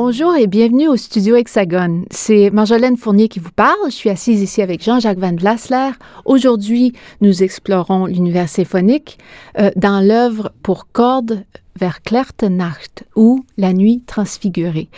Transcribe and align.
Bonjour 0.00 0.36
et 0.36 0.46
bienvenue 0.46 0.86
au 0.86 0.96
studio 0.96 1.34
Hexagone. 1.34 2.04
C'est 2.12 2.50
Marjolaine 2.50 2.96
Fournier 2.96 3.26
qui 3.26 3.40
vous 3.40 3.50
parle. 3.50 3.76
Je 3.86 3.96
suis 3.96 4.10
assise 4.10 4.40
ici 4.40 4.62
avec 4.62 4.80
Jean-Jacques 4.80 5.18
Van 5.18 5.34
Vlasler. 5.34 5.90
Aujourd'hui, 6.24 6.92
nous 7.20 7.42
explorons 7.42 8.06
l'univers 8.06 8.48
symphonique 8.48 9.18
euh, 9.58 9.72
dans 9.74 10.00
l'œuvre 10.00 10.52
pour 10.62 10.92
cordes 10.92 11.44
vers 11.76 11.98
Nacht 12.48 13.06
ou 13.16 13.44
La 13.56 13.72
nuit 13.72 14.00
transfigurée. 14.06 14.88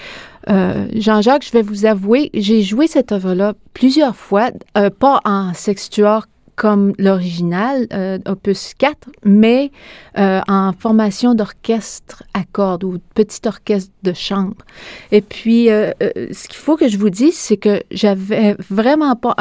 Euh, 0.50 0.86
Jean-Jacques, 0.92 1.46
je 1.46 1.52
vais 1.52 1.62
vous 1.62 1.86
avouer, 1.86 2.28
j'ai 2.34 2.61
joué 2.61 2.86
cette 2.86 3.11
œuvre-là 3.11 3.55
plusieurs 3.72 4.17
fois, 4.17 4.50
euh, 4.77 4.91
pas 4.91 5.22
en 5.24 5.55
sextuor 5.55 6.27
comme 6.61 6.92
l'original, 6.98 7.86
euh, 7.94 8.19
opus 8.28 8.75
4, 8.77 9.08
mais 9.25 9.70
euh, 10.19 10.42
en 10.47 10.75
formation 10.78 11.34
d'orchestre 11.34 12.22
à 12.34 12.42
cordes 12.44 12.84
ou 12.84 12.98
petit 13.14 13.41
orchestre 13.47 13.91
de 14.02 14.12
chambre. 14.12 14.56
Et 15.11 15.22
puis, 15.22 15.70
euh, 15.70 15.92
ce 16.02 16.48
qu'il 16.48 16.58
faut 16.58 16.77
que 16.77 16.86
je 16.86 16.98
vous 16.98 17.08
dise, 17.08 17.34
c'est 17.34 17.56
que 17.56 17.83
j'avais 17.91 18.56
vraiment 18.69 19.17
pas, 19.17 19.34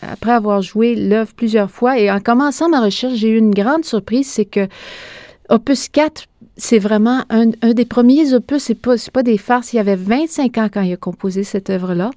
après 0.00 0.30
avoir 0.30 0.62
joué 0.62 0.94
l'œuvre 0.94 1.34
plusieurs 1.36 1.70
fois 1.70 1.98
et 1.98 2.10
en 2.10 2.18
commençant 2.18 2.70
ma 2.70 2.80
recherche, 2.80 3.12
j'ai 3.16 3.28
eu 3.28 3.36
une 3.36 3.52
grande 3.52 3.84
surprise, 3.84 4.26
c'est 4.26 4.46
que 4.46 4.66
opus 5.50 5.90
4 5.90 6.28
c'est 6.56 6.78
vraiment 6.78 7.24
un, 7.30 7.46
des 7.46 7.84
premiers 7.84 8.32
opus, 8.32 8.62
c'est 8.62 8.74
pas, 8.74 8.94
pas 9.12 9.22
des 9.24 9.38
farces. 9.38 9.72
Il 9.72 9.76
y 9.76 9.80
avait 9.80 9.96
25 9.96 10.56
ans 10.58 10.68
quand 10.72 10.82
il 10.82 10.92
a 10.92 10.96
composé 10.96 11.42
cette 11.42 11.68
œuvre-là. 11.68 12.10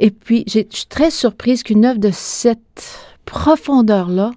Et 0.00 0.10
puis, 0.10 0.42
je 0.48 0.64
suis 0.68 0.86
très 0.88 1.12
surprise 1.12 1.62
qu'une 1.62 1.84
œuvre 1.84 2.00
de 2.00 2.10
cette 2.12 3.05
profondeur-là 3.26 4.32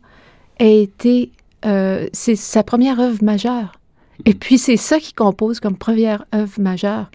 a 0.59 0.65
été, 0.65 1.31
euh, 1.65 2.07
c'est 2.11 2.35
sa 2.35 2.63
première 2.63 2.99
œuvre 2.99 3.23
majeure. 3.23 3.71
Et 4.25 4.33
puis 4.33 4.57
c'est 4.57 4.77
ça 4.77 4.99
qui 4.99 5.13
compose 5.13 5.61
comme 5.61 5.77
première 5.77 6.25
œuvre 6.35 6.59
majeure. 6.59 7.09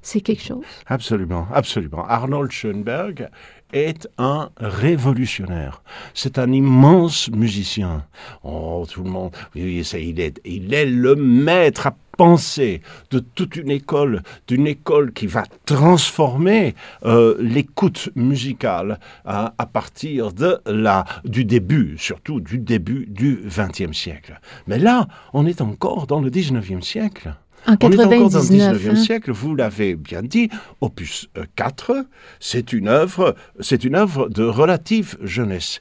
C'est 0.00 0.20
quelque 0.20 0.42
chose. 0.42 0.64
Absolument, 0.86 1.48
absolument. 1.52 2.06
Arnold 2.06 2.52
Schoenberg 2.52 3.28
est 3.72 4.08
un 4.18 4.50
révolutionnaire. 4.56 5.82
C'est 6.14 6.38
un 6.38 6.52
immense 6.52 7.28
musicien. 7.30 8.04
Oh, 8.44 8.86
tout 8.88 9.02
le 9.02 9.10
monde, 9.10 9.32
il 9.56 9.80
est, 10.20 10.40
il 10.44 10.72
est 10.72 10.86
le 10.86 11.16
maître 11.16 11.88
pensée 12.16 12.82
de 13.10 13.18
toute 13.18 13.56
une 13.56 13.70
école, 13.70 14.22
d'une 14.48 14.66
école 14.66 15.12
qui 15.12 15.26
va 15.26 15.44
transformer 15.64 16.74
euh, 17.04 17.36
l'écoute 17.38 18.10
musicale 18.14 18.98
hein, 19.24 19.52
à 19.58 19.66
partir 19.66 20.32
de 20.32 20.58
la, 20.66 21.04
du 21.24 21.44
début, 21.44 21.96
surtout 21.98 22.40
du 22.40 22.58
début 22.58 23.06
du 23.08 23.42
XXe 23.46 23.96
siècle. 23.96 24.40
Mais 24.66 24.78
là, 24.78 25.08
on 25.32 25.46
est 25.46 25.60
encore 25.60 26.06
dans 26.06 26.20
le 26.20 26.30
XIXe 26.30 26.84
siècle. 26.84 27.34
En 27.66 27.76
on 27.82 27.90
est 27.90 28.00
encore 28.00 28.30
dans 28.30 28.38
le 28.38 28.44
19e 28.44 28.90
hein. 28.90 28.96
siècle, 28.96 29.32
vous 29.32 29.56
l'avez 29.56 29.96
bien 29.96 30.22
dit, 30.22 30.50
opus 30.80 31.28
4, 31.56 32.06
c'est 32.38 32.72
une 32.72 32.86
œuvre, 32.86 33.34
c'est 33.58 33.82
une 33.82 33.96
œuvre 33.96 34.28
de 34.28 34.44
relative 34.44 35.18
jeunesse. 35.20 35.80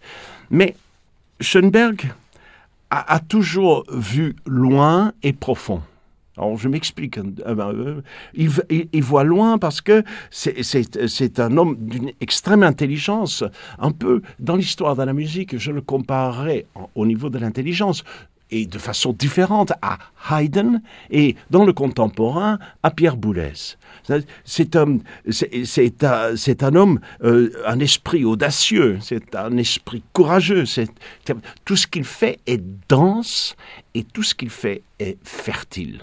Mais 0.50 0.76
Schoenberg 1.40 2.12
a 2.90 3.20
toujours 3.20 3.84
vu 3.92 4.36
loin 4.46 5.12
et 5.22 5.34
profond. 5.34 5.82
Alors, 6.38 6.58
je 6.58 6.68
m'explique. 6.68 7.18
Euh, 7.18 7.56
ben, 7.56 7.72
euh, 7.74 8.02
il, 8.34 9.04
voit 9.04 9.24
loin 9.24 9.58
parce 9.58 9.82
que 9.82 10.04
c'est 10.32 11.40
un 11.40 11.58
homme 11.58 11.78
d'une 11.80 12.12
extrême 12.22 12.64
intelligence. 12.64 13.44
Un 13.80 13.92
peu 13.92 14.22
dans 14.40 14.56
l'histoire 14.56 14.96
de 14.96 15.04
la 15.04 15.14
musique, 15.14 15.58
je 15.58 15.72
le 15.72 15.82
comparerais 15.82 16.66
au 16.96 17.06
niveau 17.06 17.30
de 17.30 17.38
l'intelligence 17.38 18.04
et 18.52 18.66
de 18.66 18.78
façon 18.78 19.14
différente 19.14 19.74
à 19.82 19.98
Haydn 20.30 20.82
et 21.10 21.36
dans 21.50 21.66
le 21.66 21.74
contemporain 21.74 22.60
à 22.84 22.92
Pierre 22.92 23.18
Boulez. 23.18 23.78
C'est 24.44 24.76
un, 24.76 25.00
c'est 25.32 26.64
un, 26.64 26.76
homme, 26.76 27.00
euh, 27.24 27.52
un 27.66 27.80
esprit 27.80 28.24
audacieux, 28.24 29.00
c'est 29.02 29.36
un 29.36 29.58
esprit 29.58 30.04
courageux. 30.14 30.66
Tout 31.66 31.76
ce 31.76 31.88
qu'il 31.88 32.04
fait 32.04 32.40
est 32.46 32.62
dense 32.88 33.56
et 33.96 34.04
tout 34.04 34.24
ce 34.24 34.36
qu'il 34.36 34.52
fait 34.52 34.84
est 35.00 35.18
fertile. 35.24 36.02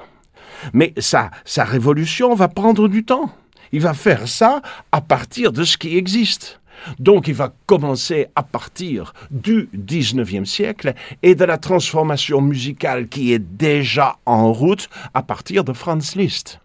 Mais 0.73 0.93
sa, 0.99 1.31
révolution 1.57 2.35
va 2.35 2.49
prendre 2.49 2.89
du 2.89 3.05
temps. 3.05 3.31
Il 3.73 3.81
va 3.81 3.95
faire 3.95 4.29
ça 4.29 4.63
à 4.91 5.01
partir 5.01 5.53
de 5.53 5.65
ce 5.65 5.79
qui 5.79 5.97
existe. 5.97 6.61
Donc 6.99 7.29
il 7.29 7.35
va 7.35 7.55
commencer 7.67 8.27
à 8.35 8.43
partir 8.43 9.15
du 9.31 9.69
19e 9.77 10.45
siècle 10.45 10.95
et 11.23 11.35
de 11.35 11.45
la 11.45 11.59
transformation 11.59 12.41
musicale 12.41 13.09
qui 13.09 13.33
est 13.33 13.39
déjà 13.39 14.17
en 14.27 14.53
route 14.53 14.89
à 15.15 15.23
partir 15.23 15.65
de 15.65 15.73
Franz 15.73 16.19
Liszt. 16.19 16.59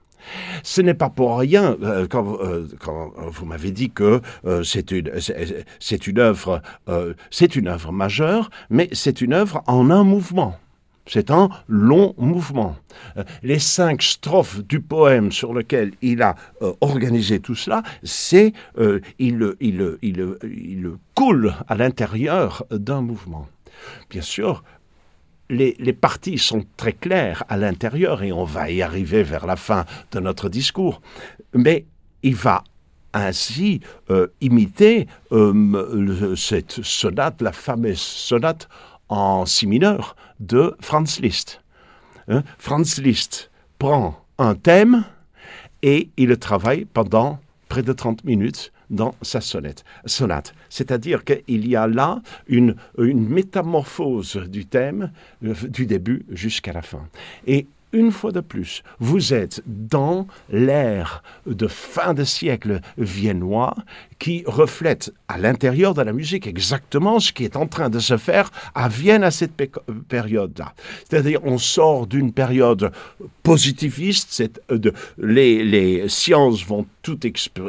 Ce 0.64 0.82
n'est 0.82 0.94
pas 0.94 1.10
pour 1.10 1.38
rien 1.38 1.78
euh, 1.84 2.08
quand, 2.10 2.38
euh, 2.42 2.68
quand, 2.80 3.14
vous 3.18 3.46
m'avez 3.46 3.72
dit 3.72 3.90
que 3.90 4.22
euh, 4.46 4.64
c'est 4.64 4.92
une 4.92 5.12
c'est 5.80 6.06
une 6.06 6.20
œuvre 6.20 6.62
majeure, 7.92 8.50
mais 8.70 8.90
c'est 8.92 9.22
une 9.22 9.34
œuvre 9.34 9.64
en 9.68 9.90
un 9.90 10.04
mouvement. 10.04 10.58
C'est 11.08 11.32
un 11.32 11.50
long 11.68 12.14
mouvement. 12.18 12.76
Euh, 13.18 13.24
les 13.42 13.60
cinq 13.60 14.04
strophes 14.04 14.62
du 14.64 14.82
poème 14.82 15.32
sur 15.32 15.54
lequel 15.54 15.94
il 16.02 16.22
a 16.22 16.36
euh, 16.62 16.74
organisé 16.82 17.40
tout 17.40 17.56
cela, 17.56 17.82
c'est 18.04 18.54
euh, 18.78 19.00
il, 19.18 19.38
coule 21.16 21.54
à 21.68 21.76
l'intérieur 21.76 22.66
d'un 22.70 23.02
mouvement. 23.02 23.48
Bien 24.10 24.22
sûr, 24.22 24.64
les, 25.50 25.74
parties 25.94 26.38
sont 26.38 26.66
très 26.76 26.94
claires 26.94 27.44
à 27.48 27.58
l'intérieur 27.58 28.22
et 28.22 28.32
on 28.32 28.44
va 28.44 28.70
y 28.70 28.82
arriver 28.82 29.24
vers 29.24 29.48
la 29.48 29.56
fin 29.56 29.86
de 30.12 30.20
notre 30.20 30.50
discours, 30.50 31.02
mais 31.54 31.86
il 32.22 32.36
va 32.36 32.64
ainsi 33.14 33.80
imiter 34.42 35.08
cette 36.36 36.84
sonate, 36.84 37.42
la 37.42 37.52
fameuse 37.54 38.00
sonate 38.00 38.68
en 39.10 39.46
si 39.46 39.68
mineur 39.68 40.16
de 40.40 40.76
Franz 40.80 41.22
Liszt. 41.22 41.62
Hein? 42.28 42.44
Franz 42.58 43.02
Liszt 43.02 43.50
prend 43.80 44.24
un 44.38 44.56
thème 44.56 45.06
et 45.82 46.10
il 46.18 46.30
le 46.30 46.38
travaille 46.38 46.86
pendant 46.86 47.40
près 47.70 47.84
de 47.84 47.94
30 47.94 48.24
minutes 48.24 48.72
dans 48.90 49.16
sa 49.22 49.42
sonate. 49.42 49.84
C'est-à-dire 50.70 51.24
qu'il 51.26 51.68
y 51.68 51.76
a 51.76 51.88
là 51.88 52.22
une, 52.48 52.76
une 52.98 53.28
métamorphose 53.28 54.38
du 54.48 54.66
thème 54.66 55.12
euh, 55.44 55.54
du 55.68 55.86
début 55.86 56.26
jusqu'à 56.32 56.74
la 56.74 56.82
fin. 56.82 57.08
Et 57.46 57.68
une 57.94 58.12
fois 58.12 58.32
de 58.32 58.42
plus, 58.42 58.84
vous 59.00 59.34
êtes 59.34 59.62
dans 59.66 60.28
l'ère 60.50 61.24
de 61.46 61.68
fin 61.68 62.14
de 62.14 62.24
siècle 62.24 62.82
viennois 62.98 63.76
qui 64.20 64.44
reflète 64.46 65.14
à 65.28 65.38
l'intérieur 65.38 65.94
de 65.94 66.02
la 66.02 66.14
musique 66.14 66.48
exactement 66.48 67.20
ce 67.20 67.32
qui 67.32 67.44
est 67.46 67.56
en 67.56 67.68
train 67.68 67.90
de 67.90 68.00
se 68.00 68.18
faire 68.18 68.52
à 68.76 68.90
Vienne 68.90 69.24
à 69.24 69.32
cette 69.32 69.54
période-là. 70.08 70.74
C'est-à-dire, 71.08 71.40
on 71.44 71.58
sort 71.58 72.08
d'une 72.08 72.34
période 72.34 72.92
positiviste, 73.44 74.44
les, 75.18 76.10
sciences 76.10 76.66
vont 76.66 76.86
tout 77.02 77.20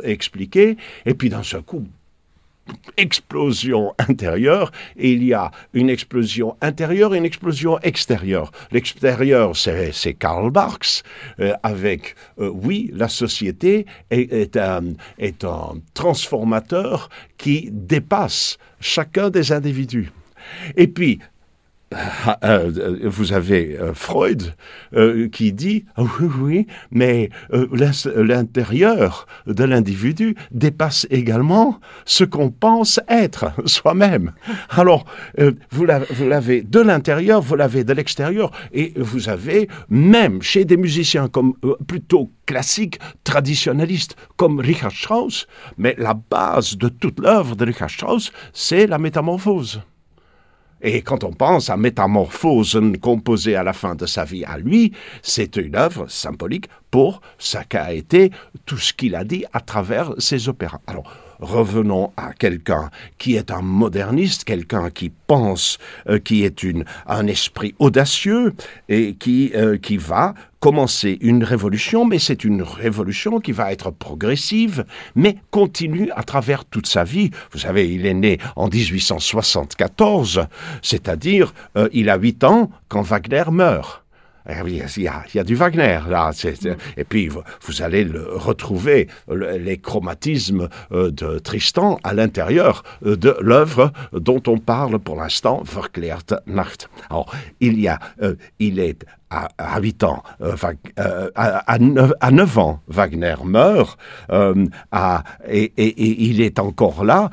expliquer, 0.03 0.77
et 1.07 1.15
puis 1.15 1.29
d'un 1.29 1.43
seul 1.43 1.63
coup, 1.63 1.87
explosion 2.97 3.95
intérieure 3.99 4.73
et 4.97 5.13
il 5.13 5.25
y 5.25 5.35
a 5.35 5.51
une 5.73 5.91
explosion 5.91 6.57
intérieure 6.61 7.15
et 7.15 7.19
une 7.19 7.25
explosion 7.25 7.79
extérieure. 7.81 8.51
L'extérieur, 8.73 9.57
c'est 9.57 10.15
Karl 10.15 10.51
Marx 10.53 11.03
euh, 11.41 11.53
avec, 11.63 12.15
euh, 12.39 12.49
oui, 12.49 12.91
la 12.95 13.09
société 13.09 13.87
est, 14.11 14.33
est, 14.33 14.57
un, 14.57 14.95
est 15.19 15.45
un 15.45 15.75
transformateur 15.95 17.09
qui 17.37 17.69
dépasse 17.73 18.59
chacun 18.81 19.31
des 19.31 19.53
individus. 19.53 20.11
Et 20.77 20.89
puis, 20.89 21.19
vous 23.05 23.33
avez 23.33 23.79
euh, 23.79 23.95
Freud 23.95 24.55
euh, 24.95 25.29
qui 25.29 25.53
dit 25.53 25.87
ah 25.97 26.03
oui 26.03 26.29
oui 26.39 26.67
mais 26.91 27.31
l'intérieur 27.51 29.27
de 29.47 29.65
l'individu 29.65 30.37
dépasse 30.51 31.07
également 31.11 31.81
ce 32.05 32.25
qu'on 32.25 32.51
pense 32.51 33.01
être 33.09 33.53
soi-même. 33.65 34.33
Alors 34.69 35.07
vous 35.71 35.85
l'avez 35.85 36.63
de 36.63 36.81
l'intérieur, 36.81 37.41
vous 37.41 37.57
l'avez 37.57 37.85
de 37.85 37.93
l'extérieur 37.95 38.51
et 38.73 38.93
vous 38.97 39.29
avez 39.29 39.69
même 39.89 40.43
chez 40.43 40.65
des 40.65 40.77
musiciens 40.77 41.29
comme 41.29 41.55
plutôt 41.87 42.31
classiques, 42.47 42.99
traditionnalistes 43.25 44.17
comme 44.37 44.61
Richard 44.61 44.93
Strauss, 44.93 45.47
mais 45.79 45.95
la 45.99 46.15
base 46.15 46.77
de 46.77 46.89
toute 46.89 47.21
l'œuvre 47.21 47.57
de 47.57 47.65
Richard 47.65 47.91
Strauss, 47.91 48.33
c'est 48.53 48.87
la 48.87 48.99
métamorphose. 48.99 49.81
Et 50.81 51.03
quand 51.03 51.25
on 51.25 51.33
pense 51.33 51.71
à 51.71 51.77
Métamorphose 51.77 52.81
composée 53.01 53.57
à 53.57 53.63
la 53.63 53.73
fin 53.73 53.95
de 53.95 54.07
sa 54.07 54.25
vie 54.25 54.45
à 54.45 54.59
lui, 54.59 54.93
c'est 55.23 55.57
une 55.57 55.75
œuvre 55.75 56.09
symbolique 56.09 56.69
pour 56.91 57.21
ce 57.39 57.59
qu'a 57.69 57.93
été 57.93 58.31
tout 58.65 58.79
ce 58.79 58.93
qu'il 58.93 59.15
a 59.15 59.25
dit 59.25 59.45
à 59.53 59.61
travers 59.61 60.15
ses 60.19 60.49
opéras. 60.49 60.81
Revenons 61.41 62.13
à 62.17 62.33
quelqu'un 62.33 62.91
qui 63.19 63.37
est 63.37 63.51
un 63.51 63.63
moderniste, 63.63 64.45
quelqu'un 64.45 64.91
qui 64.91 65.11
pense, 65.27 65.79
euh, 66.09 66.19
qui 66.19 66.45
est 66.45 66.67
un 67.07 67.27
esprit 67.27 67.75
audacieux 67.79 68.55
et 68.89 69.15
qui, 69.15 69.53
euh, 69.55 69.79
qui 69.79 69.97
va 69.97 70.35
commencer 70.61 71.19
une 71.21 71.45
révolution, 71.45 72.05
mais 72.05 72.19
c'est 72.19 72.45
une 72.45 72.63
révolution 72.63 73.41
qui 73.41 73.53
va 73.53 73.73
être 73.73 73.91
progressive, 73.91 74.85
mais 75.15 75.37
continue 75.51 76.11
à 76.17 76.25
travers 76.25 76.65
toute 76.65 76.87
sa 76.87 77.05
vie. 77.05 77.31
Vous 77.53 77.61
savez, 77.61 77.93
il 77.93 78.07
est 78.07 78.15
né 78.15 78.39
en 78.57 78.69
1874, 78.69 80.47
c'est-à-dire 80.83 81.55
euh, 81.77 81.89
il 81.93 82.11
a 82.11 82.17
8 82.17 82.45
ans 82.45 82.71
quand 82.89 83.03
Wagner 83.03 83.45
meurt. 83.53 84.05
Eh 84.49 84.55
il 84.67 85.03
y, 85.03 85.09
a, 85.39 85.45
du 85.45 85.55
Wagner 85.55 86.01
là. 86.09 86.31
Et 86.97 87.05
puis 87.05 87.29
vous, 87.29 87.43
allez 87.83 88.05
le 88.05 88.27
retrouver 88.35 89.09
les 89.29 89.77
chromatismes 89.79 90.69
euh, 90.91 91.11
de 91.11 91.39
Tristan 91.39 91.99
à 92.03 92.15
l'intérieur 92.15 92.83
euh, 93.05 93.17
de 93.17 93.37
l'œuvre 93.41 93.93
dont 94.13 94.43
on 94.47 94.59
parle 94.59 94.99
pour 94.99 95.17
l'instant, 95.17 95.63
Verklärte 95.65 96.35
Nacht. 96.47 96.89
Alors 97.11 97.31
il 97.61 97.79
y 97.79 97.89
a, 97.89 97.99
il 98.59 98.79
est 98.79 99.05
à, 99.31 99.49
à 99.59 99.81
8 99.81 100.05
ans, 100.05 100.23
euh, 100.41 100.57
euh, 100.99 101.31
à, 101.35 101.59
à, 101.73 101.79
9, 101.79 102.13
à, 102.21 102.31
9, 102.31 102.59
ans, 102.59 102.81
Wagner 102.89 103.35
meurt, 103.45 103.99
euh, 104.31 104.67
et, 105.49 105.73
il 106.31 106.41
est 106.41 106.59
encore 106.59 107.05
là 107.05 107.31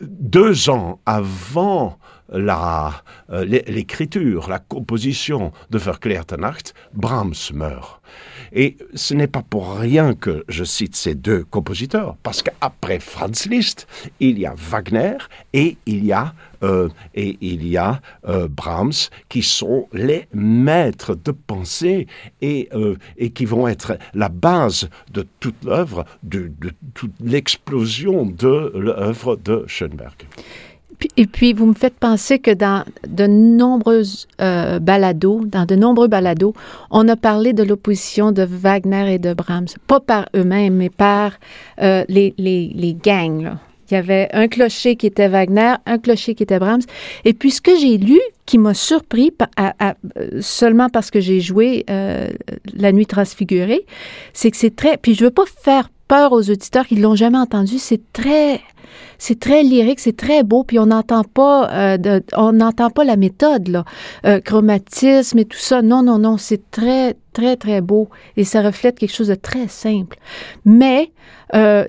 deux 0.00 0.70
ans 0.70 1.00
avant 1.06 1.98
la, 2.32 3.02
l'écriture, 3.28 4.48
la 4.48 4.58
composition 4.58 5.52
de 5.70 5.78
Verklärte 5.78 6.32
Nacht, 6.32 6.74
Brahms 6.94 7.52
meurt. 7.52 8.00
Et 8.52 8.76
ce 8.94 9.14
n'est 9.14 9.26
pas 9.26 9.42
pour 9.42 9.74
rien 9.76 10.14
que 10.14 10.44
je 10.48 10.64
cite 10.64 10.94
ces 10.94 11.14
deux 11.14 11.44
compositeurs, 11.44 12.16
parce 12.22 12.42
qu'après 12.42 13.00
Franz 13.00 13.48
Liszt, 13.48 13.86
il 14.20 14.38
y 14.38 14.46
a 14.46 14.54
Wagner 14.56 15.16
et 15.52 15.76
il 15.86 16.04
y 16.04 16.12
a, 16.12 16.34
euh, 16.64 16.88
et 17.14 17.36
il 17.40 17.66
y 17.66 17.76
a 17.76 18.00
euh, 18.26 18.48
Brahms 18.48 19.10
qui 19.28 19.42
sont 19.42 19.86
les 19.92 20.26
maîtres 20.32 21.14
de 21.14 21.30
pensée 21.30 22.06
et, 22.40 22.68
euh, 22.72 22.96
et 23.18 23.30
qui 23.30 23.44
vont 23.44 23.68
être 23.68 23.98
la 24.14 24.28
base 24.28 24.88
de 25.12 25.26
toute 25.40 25.62
l'œuvre, 25.64 26.04
de, 26.22 26.50
toute 26.94 27.12
l'explosion 27.20 28.24
de 28.26 28.72
l'œuvre 28.74 29.36
de 29.36 29.64
Schoenberg. 29.66 30.14
Et 31.16 31.26
puis, 31.26 31.52
vous 31.52 31.66
me 31.66 31.74
faites 31.74 31.98
penser 31.98 32.38
que 32.38 32.52
dans 32.52 32.84
de 33.06 33.26
nombreuses 33.26 34.26
euh, 34.40 34.78
balados, 34.78 35.44
dans 35.44 35.66
de 35.66 35.74
nombreux 35.74 36.08
balados, 36.08 36.54
on 36.90 37.06
a 37.08 37.16
parlé 37.16 37.52
de 37.52 37.62
l'opposition 37.62 38.32
de 38.32 38.42
Wagner 38.42 39.14
et 39.14 39.18
de 39.18 39.34
Brahms. 39.34 39.66
Pas 39.86 40.00
par 40.00 40.26
eux-mêmes, 40.34 40.76
mais 40.76 40.90
par 40.90 41.32
les, 41.78 42.96
gangs. 43.04 43.58
Il 43.90 43.94
y 43.94 43.96
avait 43.96 44.28
un 44.32 44.48
clocher 44.48 44.96
qui 44.96 45.06
était 45.06 45.28
Wagner, 45.28 45.74
un 45.86 45.98
clocher 45.98 46.34
qui 46.34 46.42
était 46.42 46.58
Brahms. 46.58 46.82
Et 47.24 47.32
puis, 47.32 47.50
ce 47.50 47.60
que 47.60 47.76
j'ai 47.78 47.98
lu, 47.98 48.20
qui 48.46 48.58
m'a 48.58 48.74
surpris 48.74 49.32
seulement 50.40 50.88
parce 50.88 51.10
que 51.10 51.20
j'ai 51.20 51.40
joué 51.40 51.84
euh, 51.88 52.28
La 52.74 52.92
Nuit 52.92 53.06
transfigurée, 53.06 53.86
c'est 54.32 54.50
que 54.50 54.56
c'est 54.56 54.74
très... 54.76 54.96
Puis, 54.96 55.14
je 55.14 55.24
veux 55.24 55.30
pas 55.30 55.44
faire 55.62 55.88
peur 56.08 56.32
aux 56.32 56.50
auditeurs 56.50 56.86
qui 56.86 56.96
l'ont 56.96 57.14
jamais 57.14 57.38
entendu. 57.38 57.78
C'est 57.78 58.12
très 58.12 58.60
c'est 59.18 59.40
très 59.40 59.62
lyrique, 59.62 60.00
c'est 60.00 60.16
très 60.16 60.42
beau, 60.42 60.64
puis 60.64 60.78
on 60.78 60.86
n'entend 60.86 61.24
pas, 61.24 61.70
euh, 61.72 62.20
on 62.36 62.52
n'entend 62.52 62.90
pas 62.90 63.04
la 63.04 63.16
méthode 63.16 63.68
là, 63.68 63.84
euh, 64.26 64.40
chromatisme 64.40 65.38
et 65.38 65.44
tout 65.44 65.58
ça. 65.58 65.82
Non, 65.82 66.02
non, 66.02 66.18
non, 66.18 66.36
c'est 66.36 66.70
très, 66.70 67.16
très, 67.32 67.56
très 67.56 67.80
beau 67.80 68.08
et 68.36 68.44
ça 68.44 68.62
reflète 68.62 68.98
quelque 68.98 69.14
chose 69.14 69.28
de 69.28 69.34
très 69.34 69.68
simple. 69.68 70.18
Mais 70.64 71.10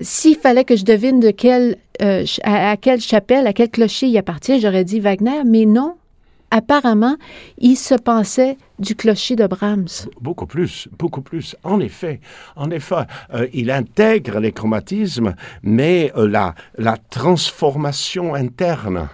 s'il 0.00 0.36
fallait 0.36 0.64
que 0.64 0.76
je 0.76 0.84
devine 0.84 1.18
de 1.18 1.30
quelle, 1.30 1.76
euh, 2.02 2.24
à, 2.42 2.76
quelle 2.76 3.00
chapelle, 3.00 3.46
à 3.46 3.52
quel 3.52 3.70
clocher 3.70 4.06
il 4.06 4.18
appartient, 4.18 4.60
j'aurais 4.60 4.84
dit 4.84 5.00
Wagner, 5.00 5.42
mais 5.44 5.66
non, 5.66 5.96
apparemment, 6.50 7.16
il 7.58 7.76
se 7.76 7.94
pensait 7.94 8.56
du 8.78 8.94
clocher 8.94 9.36
de 9.36 9.46
Brahms. 9.46 10.08
Beaucoup 10.20 10.46
plus, 10.46 10.88
beaucoup 10.98 11.22
plus. 11.22 11.56
En 11.64 11.80
effet, 11.80 12.20
en 12.56 12.70
effet, 12.70 13.06
euh, 13.34 13.46
il 13.52 13.70
intègre 13.70 14.38
les 14.40 14.52
chromatismes, 14.52 15.34
mais 15.62 16.12
euh, 16.16 16.28
la, 16.28 16.54
la 16.78 16.96
transformation 16.96 18.34
interne 18.34 19.08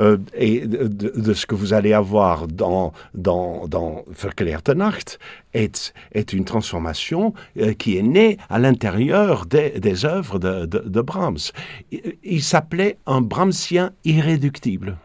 euh, 0.00 0.18
et 0.34 0.66
de, 0.66 1.32
ce 1.34 1.46
que 1.46 1.54
vous 1.54 1.72
allez 1.72 1.92
avoir 1.92 2.46
dans, 2.48 2.92
dans, 3.14 3.66
dans 3.68 4.04
Verklärte 4.08 4.70
Nacht 4.70 5.18
est, 5.54 5.92
est 6.12 6.32
une 6.32 6.44
transformation 6.44 7.34
euh, 7.58 7.72
qui 7.72 7.96
est 7.96 8.02
née 8.02 8.38
à 8.48 8.58
l'intérieur 8.58 9.46
des, 9.46 9.80
des 9.80 10.04
œuvres 10.04 10.38
de, 10.38 10.66
de, 10.66 10.78
de 10.78 11.00
Brahms. 11.00 11.52
Il, 11.90 12.16
il 12.22 12.42
s'appelait 12.42 12.98
un 13.06 13.20
Brahmsien 13.20 13.92
irréductible. 14.04 14.96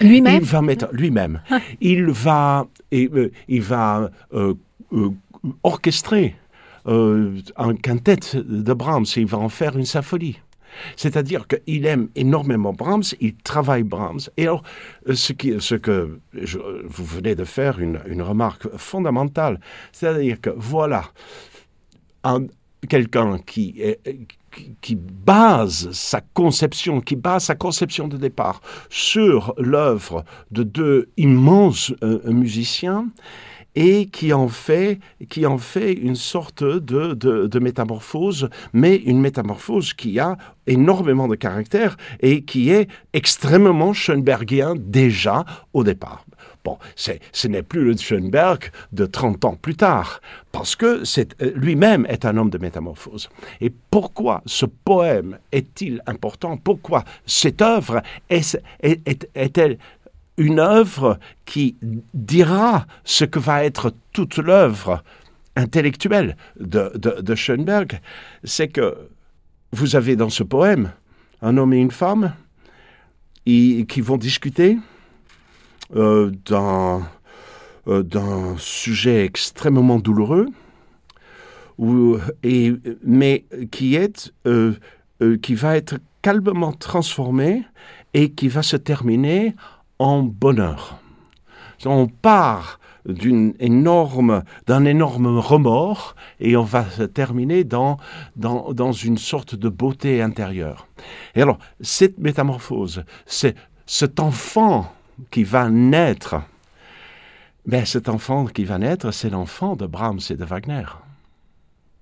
Lui-même 0.00 0.40
Il 0.42 0.48
va 0.48 0.62
mettre 0.62 0.88
lui-même. 0.92 1.40
il 1.80 2.06
va, 2.06 2.66
euh, 2.92 3.30
il 3.48 3.62
va 3.62 4.10
euh, 4.32 4.54
euh, 4.92 5.10
orchestrer 5.62 6.36
euh, 6.86 7.38
un 7.56 7.74
quintet 7.74 8.18
de 8.34 8.72
Brahms 8.72 9.06
et 9.16 9.20
il 9.20 9.26
va 9.26 9.38
en 9.38 9.48
faire 9.48 9.76
une 9.76 9.86
symphonie. 9.86 10.38
C'est-à-dire 10.96 11.46
qu'il 11.46 11.86
aime 11.86 12.08
énormément 12.14 12.72
Brahms, 12.72 13.04
il 13.20 13.36
travaille 13.36 13.82
Brahms. 13.82 14.20
Et 14.36 14.42
alors, 14.42 14.62
ce, 15.12 15.32
qui, 15.32 15.54
ce 15.58 15.74
que 15.74 16.18
vous 16.84 17.04
venez 17.04 17.34
de 17.34 17.44
faire, 17.44 17.80
une, 17.80 18.22
remarque 18.22 18.68
fondamentale, 18.76 19.60
c'est-à-dire 19.92 20.40
que 20.40 20.50
voilà, 20.56 21.04
quelqu'un 22.88 23.38
qui 23.44 24.96
base 24.96 25.90
sa 25.92 26.20
conception, 26.20 27.00
qui 27.00 27.16
base 27.16 27.44
sa 27.44 27.54
conception 27.54 28.08
de 28.08 28.16
départ 28.16 28.60
sur 28.88 29.54
l'œuvre 29.58 30.24
de 30.50 30.62
deux 30.62 31.08
immenses 31.16 31.92
euh, 32.02 32.20
musiciens 32.30 33.08
et 33.74 34.06
qui 34.06 34.32
en 34.32 34.48
fait, 34.48 34.98
qui 35.28 35.46
en 35.46 35.58
fait 35.58 35.92
une 35.92 36.16
sorte 36.16 36.62
de, 36.62 37.14
de, 37.14 37.58
métamorphose, 37.58 38.48
mais 38.72 38.96
une 38.96 39.20
métamorphose 39.20 39.94
qui 39.94 40.18
a 40.18 40.36
énormément 40.66 41.28
de 41.28 41.34
caractère 41.34 41.96
et 42.20 42.42
qui 42.42 42.70
est 42.70 42.88
extrêmement 43.12 43.92
Schoenbergien 43.92 44.74
déjà 44.76 45.44
au 45.72 45.84
départ. 45.84 46.24
Bon, 46.64 46.78
ce 46.96 47.46
n'est 47.46 47.62
plus 47.62 47.84
le 47.84 47.94
Schoenberg 47.94 48.70
de 48.92 49.04
30 49.04 49.44
ans 49.44 49.54
plus 49.54 49.76
tard, 49.76 50.22
parce 50.50 50.76
que 50.76 51.02
euh, 51.18 51.52
lui-même 51.54 52.06
est 52.08 52.24
un 52.24 52.38
homme 52.38 52.48
de 52.48 52.56
métamorphose. 52.56 53.28
Et 53.60 53.70
pourquoi 53.90 54.42
ce 54.46 54.64
poème 54.64 55.38
est-il 55.52 56.00
important? 56.06 56.56
Pourquoi 56.56 57.04
cette 57.26 57.60
œuvre 57.60 58.02
est-elle 58.30 58.62
est, 58.82 59.28
est 59.34 59.78
une 60.36 60.58
œuvre 60.58 61.18
qui 61.44 61.76
dira 62.12 62.86
ce 63.04 63.24
que 63.24 63.38
va 63.38 63.64
être 63.64 63.92
toute 64.12 64.38
l'œuvre 64.38 65.02
intellectuelle 65.56 66.36
de, 66.58 66.90
de, 66.96 67.34
Schoenberg 67.34 68.00
C'est 68.42 68.68
que 68.68 68.96
vous 69.72 69.96
avez 69.96 70.16
dans 70.16 70.30
ce 70.30 70.42
poème 70.42 70.92
un 71.42 71.56
homme 71.56 71.72
et 71.72 71.78
une 71.78 71.90
femme 71.90 72.34
qui 73.44 74.00
vont 74.00 74.16
discuter 74.16 74.78
euh, 75.94 76.32
d'un 76.46 77.02
euh, 77.86 78.56
sujet 78.56 79.24
extrêmement 79.24 79.98
douloureux, 79.98 80.48
mais 81.78 83.44
qui, 83.70 83.96
est, 83.96 84.32
euh, 84.46 84.72
qui 85.42 85.54
va 85.54 85.76
être 85.76 85.98
calmement 86.22 86.72
transformer 86.72 87.64
et 88.14 88.32
qui 88.32 88.48
va 88.48 88.62
se 88.62 88.76
terminer 88.76 89.54
en 89.98 90.22
bonheur. 90.22 90.98
On 91.84 92.06
part 92.06 92.78
d'une 93.06 93.54
énorme, 93.58 94.42
d'un 94.66 94.84
énorme 94.84 95.38
remords 95.38 96.14
et 96.40 96.56
on 96.56 96.62
va 96.62 96.88
se 96.88 97.02
terminer 97.02 97.64
dans, 97.64 97.98
dans, 98.36 98.72
dans 98.72 98.92
une 98.92 99.18
sorte 99.18 99.54
de 99.54 99.68
beauté 99.68 100.22
intérieure. 100.22 100.86
Et 101.34 101.42
alors, 101.42 101.58
cette 101.80 102.18
métamorphose, 102.18 103.04
c'est 103.26 103.54
cet 103.86 104.20
enfant 104.20 104.92
qui 105.30 105.44
va 105.44 105.68
naître, 105.68 106.36
ben, 107.66 107.84
cet 107.84 108.08
enfant 108.08 108.46
qui 108.46 108.64
va 108.64 108.78
naître, 108.78 109.10
c'est 109.10 109.30
l'enfant 109.30 109.76
de 109.76 109.86
Brahms 109.86 110.20
et 110.30 110.36
de 110.36 110.44
Wagner. 110.44 110.84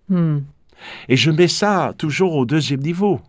Hmm. 0.08 0.40
Et 1.08 1.16
je 1.16 1.30
mets 1.30 1.48
ça 1.48 1.94
toujours 1.96 2.34
au 2.34 2.46
deuxième 2.46 2.80
niveau. 2.80 3.20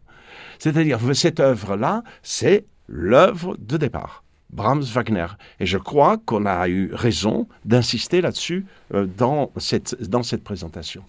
C'est-à-dire, 0.59 0.99
cette 1.13 1.39
œuvre-là, 1.39 2.03
c'est 2.21 2.65
l'œuvre 2.87 3.55
de 3.59 3.77
départ. 3.77 4.22
Brahms 4.53 4.83
Wagner. 4.93 5.27
Et 5.59 5.65
je 5.65 5.77
crois 5.77 6.17
qu'on 6.25 6.45
a 6.45 6.67
eu 6.67 6.91
raison 6.93 7.47
d'insister 7.65 8.21
là-dessus 8.21 8.65
euh, 8.93 9.05
dans, 9.17 9.51
cette, 9.57 10.01
dans 10.09 10.23
cette 10.23 10.43
présentation. 10.43 11.03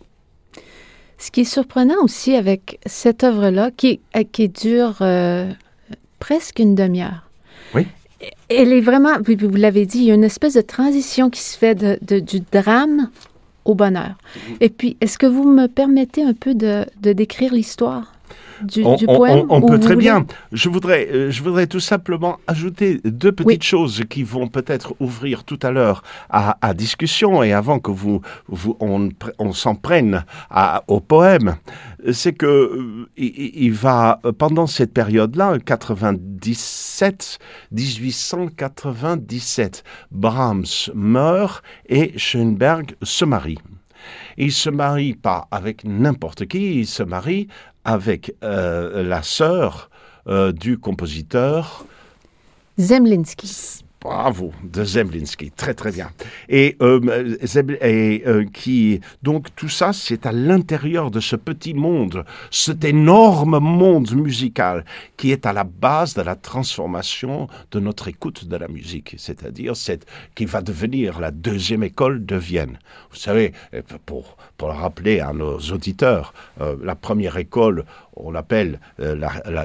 Ce 1.19 1.31
qui 1.31 1.43
est 1.43 1.45
surprenant 1.45 2.03
aussi 2.03 2.35
avec 2.35 2.81
cette 2.87 3.23
œuvre-là, 3.23 3.71
qui, 3.77 4.01
euh, 4.17 4.25
qui 4.31 4.49
dure 4.49 4.97
euh, 5.01 5.53
presque 6.19 6.59
une 6.59 6.75
demi-heure. 6.75 7.29
Oui. 7.75 7.87
Elle 8.49 8.73
est 8.73 8.81
vraiment, 8.81 9.11
vous, 9.25 9.35
vous 9.49 9.57
l'avez 9.57 9.85
dit, 9.87 9.99
il 9.99 10.05
y 10.05 10.11
a 10.11 10.15
une 10.15 10.25
espèce 10.25 10.55
de 10.55 10.61
transition 10.63 11.29
qui 11.31 11.41
se 11.41 11.57
fait 11.59 11.75
de, 11.75 11.99
de- 12.03 12.21
du 12.21 12.41
drame 12.41 13.11
au 13.67 13.75
bonheur. 13.75 14.15
Mhm. 14.49 14.57
Et 14.61 14.69
puis, 14.71 14.97
est-ce 15.01 15.19
que 15.19 15.27
vous 15.27 15.45
me 15.49 15.67
permettez 15.69 16.23
un 16.23 16.33
peu 16.35 16.55
de, 16.55 16.85
de 17.01 17.13
décrire 17.13 17.53
l'histoire? 17.53 18.14
Du, 18.63 18.83
On, 18.85 18.97
du 18.97 19.05
on- 19.09 19.17
poème? 19.17 19.47
on- 19.49 19.57
on 19.57 19.63
ou 19.63 19.67
peut 19.69 19.79
très 19.81 19.95
voulez- 19.95 20.05
bien. 20.05 20.27
Je 20.53 20.69
voudrais, 20.69 21.09
euh, 21.13 21.31
je 21.31 21.43
voudrais 21.43 21.67
tout 21.67 21.81
simplement 21.81 22.39
ajouter 22.47 23.01
deux 23.05 23.33
petites 23.33 23.63
Oui. 23.63 23.69
choses 23.69 24.03
qui 24.09 24.23
vont 24.23 24.49
peut-être 24.49 24.95
ouvrir 25.01 25.45
tout 25.45 25.59
à 25.63 25.71
l'heure 25.71 26.03
à, 26.31 26.57
à 26.67 26.75
discussion 26.75 27.43
et 27.43 27.53
avant 27.53 27.79
que 27.79 27.91
vous, 27.91 28.21
vous 28.49 28.77
on, 28.81 29.09
s'en 29.53 29.75
prenne 29.75 30.25
à- 30.51 30.83
au 30.89 31.01
poème. 31.01 31.57
C'est 32.13 32.35
que 32.35 32.45
euh, 32.47 33.09
il, 33.17 33.73
va 33.73 34.21
pendant 34.39 34.67
cette 34.67 34.93
période-là, 34.93 35.59
97, 35.65 37.39
1897, 37.73 39.85
Brahms 40.11 40.91
meurt 40.95 41.63
et 41.89 42.13
Schoenberg 42.19 42.95
se 43.03 43.25
marie. 43.25 43.59
Il 44.37 44.53
se 44.53 44.69
marie 44.69 45.15
pas 45.15 45.49
avec 45.51 45.85
n'importe 45.85 46.45
qui, 46.47 46.81
il 46.81 46.87
se 46.87 47.03
marie 47.03 47.49
avec 47.85 48.35
euh, 48.43 49.03
la 49.03 49.23
sœur 49.23 49.91
euh, 50.27 50.53
du 50.53 50.79
compositeur. 50.79 51.85
Zemlinsky. 52.79 53.83
Bravo, 54.05 54.53
de 54.63 54.85
Zemlinsky, 54.85 55.51
très 55.51 55.73
très 55.73 55.91
bien. 55.91 56.11
Et, 56.51 56.77
euh, 56.83 57.39
et, 57.81 58.23
euh, 58.27 58.45
qui 58.53 59.01
donc 59.23 59.47
tout 59.57 59.71
ça, 59.71 59.95
c'est 59.95 60.27
à 60.27 60.33
l'intérieur 60.33 61.11
de 61.11 61.21
ce 61.21 61.37
petit 61.37 61.73
monde, 61.73 62.27
cet 62.51 62.85
énorme 62.85 63.59
monde 63.61 64.15
musical 64.15 64.85
qui 65.17 65.31
est 65.33 65.47
à 65.47 65.55
la 65.55 65.65
base 65.65 66.13
de 66.13 66.21
la 66.21 66.37
transformation 66.37 67.49
de 67.71 67.81
notre 67.81 68.09
écoute 68.09 68.45
de 68.45 68.57
la 68.57 68.69
musique, 68.69 69.15
c'est-à-dire 69.17 69.75
cette 69.75 70.05
qui 70.35 70.45
va 70.45 70.61
devenir 70.61 71.19
la 71.19 71.31
deuxième 71.31 71.83
école 71.83 72.27
de 72.27 72.37
Vienne. 72.37 72.79
Vous 73.11 73.17
savez, 73.17 73.55
pour 74.05 74.37
pour 74.57 74.69
le 74.69 74.75
rappeler 74.75 75.21
à 75.21 75.33
nos 75.33 75.59
auditeurs, 75.59 76.33
euh, 76.61 76.77
la 76.83 76.95
première 76.95 77.37
école, 77.37 77.85
on 78.17 78.31
l'appelle 78.31 78.81
euh, 79.01 79.17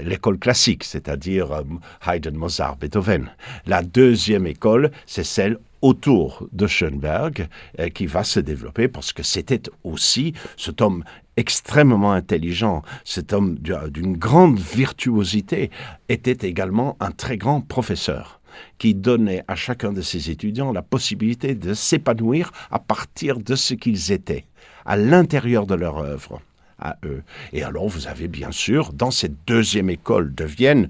l'école 0.03 0.39
classique, 0.39 0.83
c'est-à-dire 0.83 1.51
euh, 1.51 1.63
Haydn, 2.07 2.35
Mozart, 2.35 2.77
Beethoven. 2.77 3.29
La 3.65 3.81
deuxième 3.83 4.47
école, 4.47 4.91
c'est 5.05 5.23
celle 5.23 5.57
autour 5.81 6.47
de 6.51 6.67
Schoenberg 6.67 7.47
qui 7.93 8.05
va 8.05 8.25
se 8.25 8.41
développer 8.41 8.89
parce 8.89 9.13
que 9.13 9.23
c'était 9.23 9.61
aussi 9.85 10.33
cet 10.57 10.81
homme 10.81 11.05
extrêmement 11.37 12.11
intelligent, 12.11 12.81
cet 13.05 13.31
homme 13.31 13.55
du- 13.59 13.71
d'une 13.89 14.17
grande 14.17 14.59
virtuosité, 14.59 15.71
était 16.09 16.45
également 16.47 16.97
un 16.99 17.11
très 17.11 17.37
grand 17.37 17.61
professeur 17.61 18.41
qui 18.77 18.93
donnait 18.93 19.43
à 19.47 19.55
chacun 19.55 19.93
de 19.93 20.01
ses 20.01 20.29
étudiants 20.31 20.73
la 20.73 20.81
possibilité 20.81 21.55
de 21.55 21.73
s'épanouir 21.73 22.51
à 22.71 22.79
partir 22.79 23.39
de 23.39 23.55
ce 23.55 23.73
qu'ils 23.73 24.11
étaient, 24.11 24.43
à 24.89 24.97
l'intérieur 24.97 25.67
de 25.67 25.75
leur 25.75 25.99
œuvre, 25.99 26.41
à 26.79 26.97
eux. 27.05 27.21
Et 27.53 27.61
alors 27.63 27.87
vous 27.87 28.07
avez 28.07 28.27
bien 28.27 28.51
sûr, 28.51 28.91
dans 28.91 29.11
cette 29.11 29.35
deuxième 29.45 29.89
école 29.91 30.33
de 30.33 30.45
Vienne, 30.45 30.89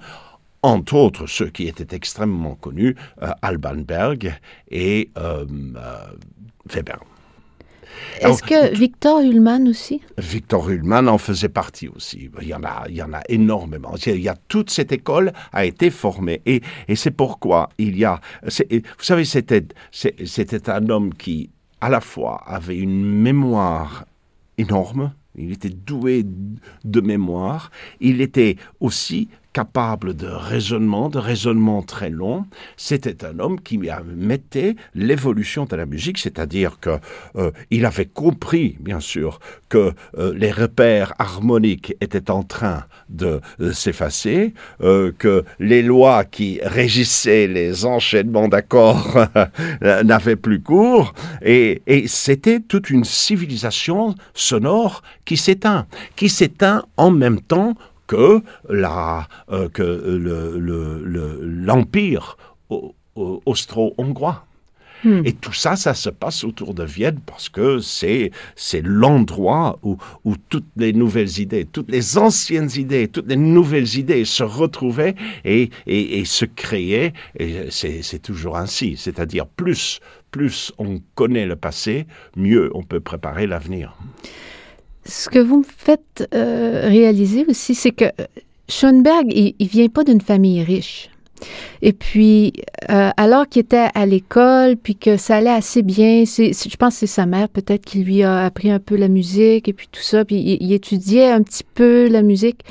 entre 0.63 0.93
autres 0.93 1.27
ceux 1.27 1.49
qui 1.49 1.67
étaient 1.67 1.93
extrêmement 1.95 2.55
connus, 2.55 2.95
euh, 3.21 3.31
Alban 3.41 3.75
Berg 3.75 4.33
et 4.71 5.09
euh, 5.17 5.45
euh, 5.75 5.97
Weber. 6.73 6.99
Est-ce 8.21 8.41
que 8.41 8.73
Victor 8.73 9.19
Ullmann 9.19 9.67
aussi? 9.67 10.01
Victor 10.17 10.69
Ullmann 10.69 11.09
en 11.09 11.17
faisait 11.17 11.49
partie 11.49 11.89
aussi. 11.89 12.29
Il 12.41 12.47
y 12.47 12.53
en 12.53 12.63
a, 12.63 12.85
il 12.87 12.95
y 12.95 13.03
en 13.03 13.11
a 13.11 13.21
énormément. 13.27 13.95
Il 14.05 14.21
y 14.21 14.29
a 14.29 14.37
toute 14.47 14.69
cette 14.69 14.93
école 14.93 15.33
a 15.51 15.65
été 15.65 15.89
formée 15.89 16.41
et, 16.45 16.61
et 16.87 16.95
c'est 16.95 17.11
pourquoi 17.11 17.67
il 17.77 17.97
y 17.97 18.05
a. 18.05 18.21
Vous 18.43 19.03
savez, 19.03 19.25
c'était 19.25 20.69
un 20.69 20.89
homme 20.89 21.13
qui 21.13 21.49
à 21.81 21.89
la 21.89 22.01
fois 22.01 22.43
avait 22.45 22.77
une 22.77 23.03
mémoire 23.03 24.05
énorme. 24.57 25.13
Il 25.35 25.51
était 25.51 25.69
doué 25.69 26.25
de 26.83 27.01
mémoire. 27.01 27.71
Il 27.99 28.21
était 28.21 28.57
aussi 28.79 29.29
capable 29.53 30.15
de 30.15 30.27
raisonnement, 30.27 31.09
de 31.09 31.17
raisonnement 31.17 31.81
très 31.81 32.09
long. 32.09 32.45
C'était 32.77 33.25
un 33.25 33.39
homme 33.39 33.59
qui 33.59 33.79
mettait 33.79 34.75
l'évolution 34.93 35.65
de 35.65 35.75
la 35.75 35.85
musique, 35.85 36.19
c'est-à-dire 36.19 36.79
que 36.79 36.99
euh, 37.35 37.51
il 37.71 37.85
avait 37.85 38.05
compris, 38.05 38.77
bien 38.79 38.99
sûr, 38.99 39.39
que 39.67 39.93
euh, 40.17 40.33
les 40.35 40.51
repères 40.51 41.13
harmoniques 41.17 41.95
étaient 41.99 42.29
en 42.29 42.43
train 42.43 42.85
de 43.09 43.41
euh, 43.59 43.73
s'effacer, 43.73 44.53
que 44.79 45.43
les 45.59 45.81
lois 45.81 46.23
qui 46.25 46.59
régissaient 46.63 47.47
les 47.47 47.85
enchaînements 47.85 48.47
d'accords 48.47 49.27
n'avaient 49.81 50.35
plus 50.35 50.61
cours, 50.61 51.13
et 51.41 51.81
c'était 52.07 52.59
toute 52.59 52.89
une 52.89 53.03
civilisation 53.03 54.15
sonore 54.33 55.01
qui 55.25 55.37
s'éteint, 55.37 55.87
qui 56.15 56.29
s'éteint 56.29 56.83
en 56.97 57.11
même 57.11 57.41
temps 57.41 57.75
que 58.09 58.41
la 58.67 59.27
euh, 59.51 59.69
que 59.69 59.83
le- 60.27 60.59
le- 60.59 61.01
le- 61.05 61.39
l'empire 61.43 62.37
au- 62.69 62.93
au- 63.15 63.41
austro-hongrois. 63.45 64.45
Hmm. 65.05 65.21
Et 65.23 65.31
tout 65.31 65.53
ça, 65.53 65.77
ça 65.77 65.93
se 65.93 66.09
passe 66.09 66.43
autour 66.43 66.73
de 66.73 66.83
Vienne 66.83 67.19
parce 67.25 67.47
que 67.47 67.79
c'est 67.79 68.31
c'est 68.57 68.81
l'endroit 68.83 69.79
où, 69.81 69.95
où 70.25 70.35
toutes 70.49 70.67
les 70.75 70.91
nouvelles 70.91 71.39
idées, 71.39 71.63
toutes 71.63 71.89
les 71.89 72.17
anciennes 72.17 72.69
idées, 72.75 73.07
toutes 73.07 73.29
les 73.29 73.37
nouvelles 73.37 73.95
idées 73.97 74.25
se 74.25 74.43
retrouvaient 74.43 75.15
et, 75.45 75.69
et, 75.87 76.19
et 76.19 76.25
se 76.25 76.43
créaient. 76.43 77.13
Et 77.39 77.67
c'est 77.69 78.01
c'est 78.01 78.19
toujours 78.19 78.57
ainsi. 78.57 78.97
C'est-à-dire 78.97 79.45
plus 79.47 80.01
plus 80.31 80.73
on 80.77 80.99
connaît 81.15 81.45
le 81.45 81.55
passé, 81.55 82.05
mieux 82.35 82.69
on 82.73 82.83
peut 82.83 82.99
préparer 82.99 83.47
l'avenir. 83.47 83.95
Ce 85.09 85.27
que 85.27 85.39
vous 85.39 85.59
me 85.59 85.65
faites 85.65 86.27
euh, 86.33 86.83
réaliser 86.85 87.45
aussi, 87.47 87.75
c'est 87.75 87.91
que 87.91 88.05
euh, 88.05 88.25
Schoenberg, 88.69 89.25
il, 89.33 89.55
il 89.59 89.67
vient 89.67 89.87
pas 89.87 90.03
d'une 90.03 90.21
famille 90.21 90.63
riche. 90.63 91.09
Et 91.81 91.93
puis, 91.93 92.53
euh, 92.89 93.09
alors 93.17 93.47
qu'il 93.47 93.61
était 93.61 93.87
à 93.93 94.05
l'école, 94.05 94.75
puis 94.75 94.95
que 94.95 95.17
ça 95.17 95.37
allait 95.37 95.49
assez 95.49 95.81
bien, 95.81 96.23
je 96.25 96.75
pense 96.77 96.95
que 96.95 96.99
c'est 96.99 97.07
sa 97.07 97.25
mère 97.25 97.49
peut-être 97.49 97.85
qui 97.85 98.03
lui 98.03 98.23
a 98.23 98.45
appris 98.45 98.69
un 98.69 98.79
peu 98.79 98.95
la 98.95 99.07
musique 99.07 99.67
et 99.67 99.73
puis 99.73 99.87
tout 99.91 100.01
ça, 100.01 100.25
puis 100.25 100.57
il, 100.59 100.73
étudiait 100.73 101.31
un 101.31 101.41
petit 101.41 101.63
peu 101.63 102.07
la 102.07 102.21
musique. 102.21 102.61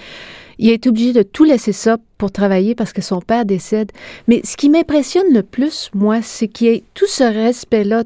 Il 0.59 0.71
est 0.71 0.87
obligé 0.87 1.12
de 1.12 1.23
tout 1.23 1.45
laisser 1.45 1.73
ça 1.73 1.99
pour 2.18 2.33
travailler 2.33 2.75
parce 2.75 2.92
que 2.92 3.00
son 3.00 3.21
père 3.21 3.45
décède. 3.45 3.92
Mais 4.26 4.40
ce 4.45 4.57
qui 4.57 4.68
m'impressionne 4.68 5.33
le 5.33 5.45
plus, 5.45 5.90
moi, 5.95 6.21
c'est 6.21 6.49
qu'il 6.49 6.66
y 6.66 6.71
ait 6.71 6.83
tout 6.95 7.07
ce 7.07 7.23
respect-là 7.23 8.04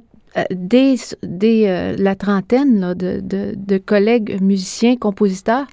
dès, 0.51 0.95
dès 1.23 1.69
euh, 1.69 1.95
la 1.99 2.15
trentaine 2.15 2.81
là, 2.81 2.95
de, 2.95 3.21
de- 3.21 3.55
de 3.57 3.79
collègues 3.79 4.41
musiciens, 4.41 4.97
compositeurs. 4.97 5.67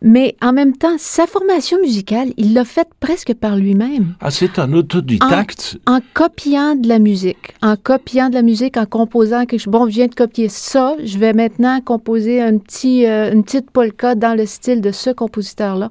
Mais 0.00 0.36
en 0.40 0.52
même 0.52 0.76
temps, 0.76 0.94
sa 0.96 1.26
formation 1.26 1.76
musicale, 1.80 2.28
il 2.36 2.54
l'a 2.54 2.64
faite 2.64 2.90
presque 3.00 3.34
par 3.34 3.56
lui-même, 3.56 4.14
Ah, 4.20 4.30
c'est 4.30 4.60
un 4.60 4.72
autodidacte? 4.72 5.76
en 5.88 5.98
copiant 6.14 6.76
de 6.76 6.86
la 6.88 7.00
musique, 7.00 7.54
en 7.62 7.74
copiant 7.74 8.28
de 8.28 8.34
la 8.34 8.42
musique, 8.42 8.76
en 8.76 8.86
composant 8.86 9.44
quelque 9.44 9.58
chose. 9.60 9.72
Bon, 9.72 9.86
je 9.88 9.94
viens 9.94 10.06
de 10.06 10.14
copier 10.14 10.48
ça, 10.48 10.94
je 11.04 11.18
vais 11.18 11.32
maintenant 11.32 11.80
composer 11.80 12.40
un 12.40 12.58
petit, 12.58 13.06
euh, 13.06 13.32
une 13.32 13.42
petite 13.42 13.72
polka 13.72 14.14
dans 14.14 14.36
le 14.38 14.46
style 14.46 14.80
de 14.80 14.92
ce 14.92 15.10
compositeur-là. 15.10 15.90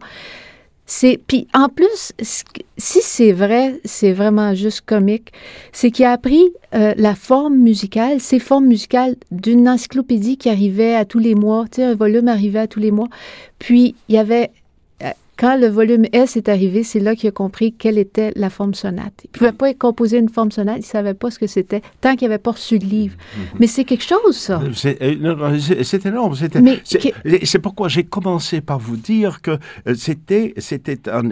C'est 0.89 1.19
puis 1.27 1.47
en 1.53 1.67
plus, 1.67 2.13
si 2.21 2.99
c'est 3.01 3.33
vrai, 3.33 3.79
c'est 3.83 4.13
vraiment 4.13 4.55
juste 4.55 4.81
comique. 4.81 5.33
C'est 5.73 5.91
qu'il 5.91 6.05
a 6.05 6.13
appris 6.13 6.45
euh, 6.73 6.93
la 6.95 7.13
forme 7.13 7.57
musicale, 7.57 8.21
ces 8.21 8.39
formes 8.39 8.67
musicales 8.67 9.17
d'une 9.29 9.67
encyclopédie 9.67 10.37
qui 10.37 10.49
arrivait 10.49 10.95
à 10.95 11.03
tous 11.03 11.19
les 11.19 11.35
mois. 11.35 11.65
Tu 11.65 11.81
sais, 11.81 11.83
un 11.83 11.95
volume 11.95 12.29
arrivait 12.29 12.59
à 12.59 12.67
tous 12.67 12.79
les 12.79 12.91
mois. 12.91 13.09
Puis 13.59 13.95
il 14.07 14.15
y 14.15 14.17
avait 14.17 14.49
quand 15.37 15.57
le 15.59 15.67
volume 15.67 16.05
S 16.13 16.35
est 16.35 16.49
arrivé, 16.49 16.83
c'est 16.83 16.99
là 16.99 17.15
qu'il 17.15 17.29
a 17.29 17.31
compris 17.31 17.73
quelle 17.73 17.97
était 17.97 18.31
la 18.35 18.49
forme 18.49 18.73
sonate. 18.73 19.13
Il 19.23 19.27
ne 19.27 19.37
pouvait 19.37 19.51
pas 19.51 19.73
composer 19.73 20.17
une 20.17 20.29
forme 20.29 20.51
sonate, 20.51 20.77
il 20.77 20.79
ne 20.79 20.85
savait 20.85 21.13
pas 21.13 21.29
ce 21.31 21.37
que 21.39 21.47
c'était, 21.47 21.81
tant 22.01 22.15
qu'il 22.15 22.27
n'avait 22.27 22.39
pas 22.39 22.51
reçu 22.51 22.79
de 22.79 22.85
livre. 22.85 23.15
Mm-hmm. 23.15 23.57
Mais 23.59 23.67
c'est 23.67 23.83
quelque 23.83 24.03
chose, 24.03 24.35
ça. 24.35 24.61
C'est 24.73 25.01
euh, 25.01 25.15
non, 25.19 25.37
c'est- 25.59 26.05
énorme. 26.05 26.35
C'est 27.43 27.59
pourquoi 27.59 27.87
j'ai 27.87 28.03
commencé 28.03 28.61
par 28.61 28.79
vous 28.79 28.97
dire 28.97 29.41
que 29.41 29.51
euh, 29.87 29.93
c'était 29.95 30.53
c'était 30.57 31.07
un, 31.09 31.29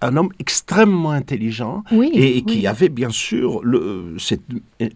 un, 0.00 0.16
homme 0.16 0.30
extrêmement 0.40 1.10
intelligent 1.12 1.84
Oui, 1.92 2.10
et, 2.14 2.38
et 2.38 2.42
qui 2.42 2.58
oui. 2.58 2.66
avait 2.66 2.88
bien 2.88 3.10
sûr 3.10 3.60
le, 3.62 4.16
cette 4.18 4.42
euh, 4.82 4.88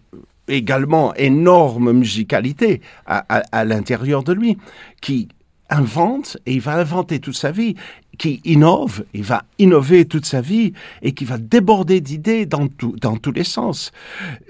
également 0.49 1.15
énorme 1.15 1.93
musicalité 1.93 2.81
à, 3.07 3.25
à- 3.29 3.43
à 3.53 3.65
l'intérieur 3.65 4.23
de 4.25 4.33
lui, 4.33 4.59
qui 5.01 5.29
invente 5.71 6.37
et 6.45 6.53
il 6.55 6.61
va 6.61 6.75
inventer 6.79 7.19
toute 7.21 7.37
sa 7.37 7.51
vie, 7.51 7.77
qui 8.23 8.41
innove, 8.45 9.05
il 9.14 9.25
va 9.25 9.41
innover 9.59 10.05
toute 10.12 10.26
sa 10.26 10.41
vie 10.41 10.73
et 11.07 11.11
qui 11.17 11.25
va 11.25 11.38
déborder 11.38 12.00
d'idées 12.00 12.47
dans, 12.47 12.69
tout- 12.69 12.97
dans 13.00 13.17
tous 13.25 13.33
les 13.33 13.43
sens. 13.57 13.91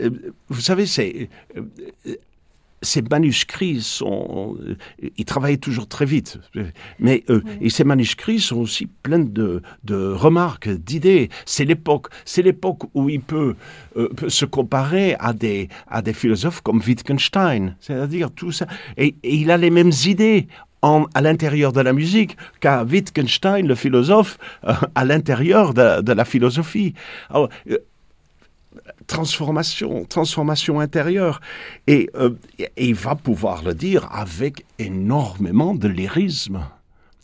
Euh, 0.01 0.11
Vous 0.55 0.61
savez, 0.61 0.85
c'est 0.95 1.31
euh, 1.57 1.63
ces 2.85 3.01
manuscrits 3.01 3.81
sont, 3.81 4.57
euh, 4.61 4.77
ils 5.17 5.25
travaillaient 5.25 5.57
toujours 5.69 5.87
très 5.87 6.05
vite, 6.05 6.33
mais 6.99 7.23
euh, 7.31 7.41
et 7.61 7.71
ces 7.71 7.85
manuscrits 7.85 8.41
sont 8.41 8.57
aussi 8.57 8.85
pleins 9.05 9.21
de, 9.41 9.63
de 9.85 9.97
remarques, 10.27 10.69
d'idées. 10.69 11.31
C'est 11.47 11.65
l'époque, 11.65 12.09
c'est 12.25 12.43
l'époque 12.43 12.83
où 12.95 13.09
il 13.09 13.21
peut, 13.21 13.55
euh, 13.97 14.09
peut 14.19 14.29
se 14.29 14.45
comparer 14.45 15.15
à 15.21 15.33
des 15.33 15.69
à 15.87 16.03
des 16.03 16.13
philosophes 16.13 16.61
comme 16.61 16.81
Wittgenstein, 16.87 17.77
c'est-à-dire 17.81 18.31
tout 18.33 18.53
ça, 18.53 18.67
et, 18.99 19.15
et 19.23 19.35
il 19.43 19.51
a 19.51 19.57
les 19.57 19.71
mêmes 19.71 19.93
idées. 20.15 20.49
En, 20.83 21.07
à 21.15 21.21
l'intérieur 21.21 21.73
de 21.73 21.81
la 21.81 21.93
musique 21.93 22.37
qu'a 22.61 22.83
Wittgenstein, 22.83 23.67
le 23.67 23.77
philosophe, 23.77 24.37
euh, 24.65 24.73
à 24.95 25.05
l'intérieur 25.05 25.75
de, 25.75 26.03
de 26.03 26.13
la 26.13 26.25
philosophie. 26.25 26.95
Euh, 27.35 27.47
transformation, 29.07 30.05
transformation 30.05 30.81
intérieure. 30.81 31.41
Et, 31.87 32.11
euh, 32.15 32.31
et 32.59 32.89
il 32.89 32.95
va 32.95 33.15
pouvoir 33.15 33.63
le 33.63 33.75
dire 33.75 34.09
avec 34.13 34.65
énormément 34.79 35.75
de 35.75 35.89
lyrisme. 35.89 36.65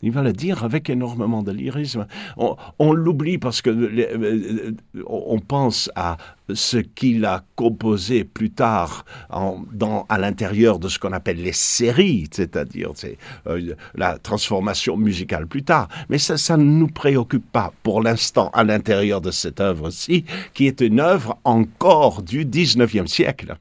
Il 0.01 0.11
va 0.11 0.21
le 0.21 0.33
dire 0.33 0.63
avec 0.63 0.89
énormément 0.89 1.43
de 1.43 1.51
lyrisme. 1.51 2.07
On, 2.37 2.93
l'oublie 2.93 3.37
parce 3.37 3.61
que 3.61 3.69
euh, 3.69 4.71
on 5.05 5.39
pense 5.39 5.91
à 5.95 6.17
ce 6.53 6.77
qu'il 6.77 7.25
a 7.25 7.43
composé 7.55 8.23
plus 8.23 8.49
tard 8.49 9.05
à 9.29 10.17
l'intérieur 10.17 10.79
de 10.79 10.87
ce 10.87 10.99
qu'on 10.99 11.11
appelle 11.11 11.41
les 11.41 11.53
séries, 11.53 12.27
c'est-à-dire 12.31 12.91
c'est, 12.95 13.17
euh, 13.47 13.75
la 13.95 14.17
transformation 14.17 14.97
musicale 14.97 15.47
plus 15.47 15.63
tard. 15.63 15.89
Mais 16.09 16.17
ça, 16.17 16.37
ça 16.37 16.57
ne 16.57 16.63
nous 16.63 16.87
préoccupe 16.87 17.51
pas 17.51 17.73
pour 17.83 18.01
l'instant 18.01 18.49
à 18.53 18.63
l'intérieur 18.63 19.21
de 19.21 19.31
cette 19.31 19.59
œuvre-ci, 19.59 20.25
qui 20.53 20.67
est 20.67 20.81
une 20.81 20.99
œuvre 20.99 21.37
encore 21.43 22.21
du 22.21 22.45
19e 22.45 23.07
siècle. 23.07 23.57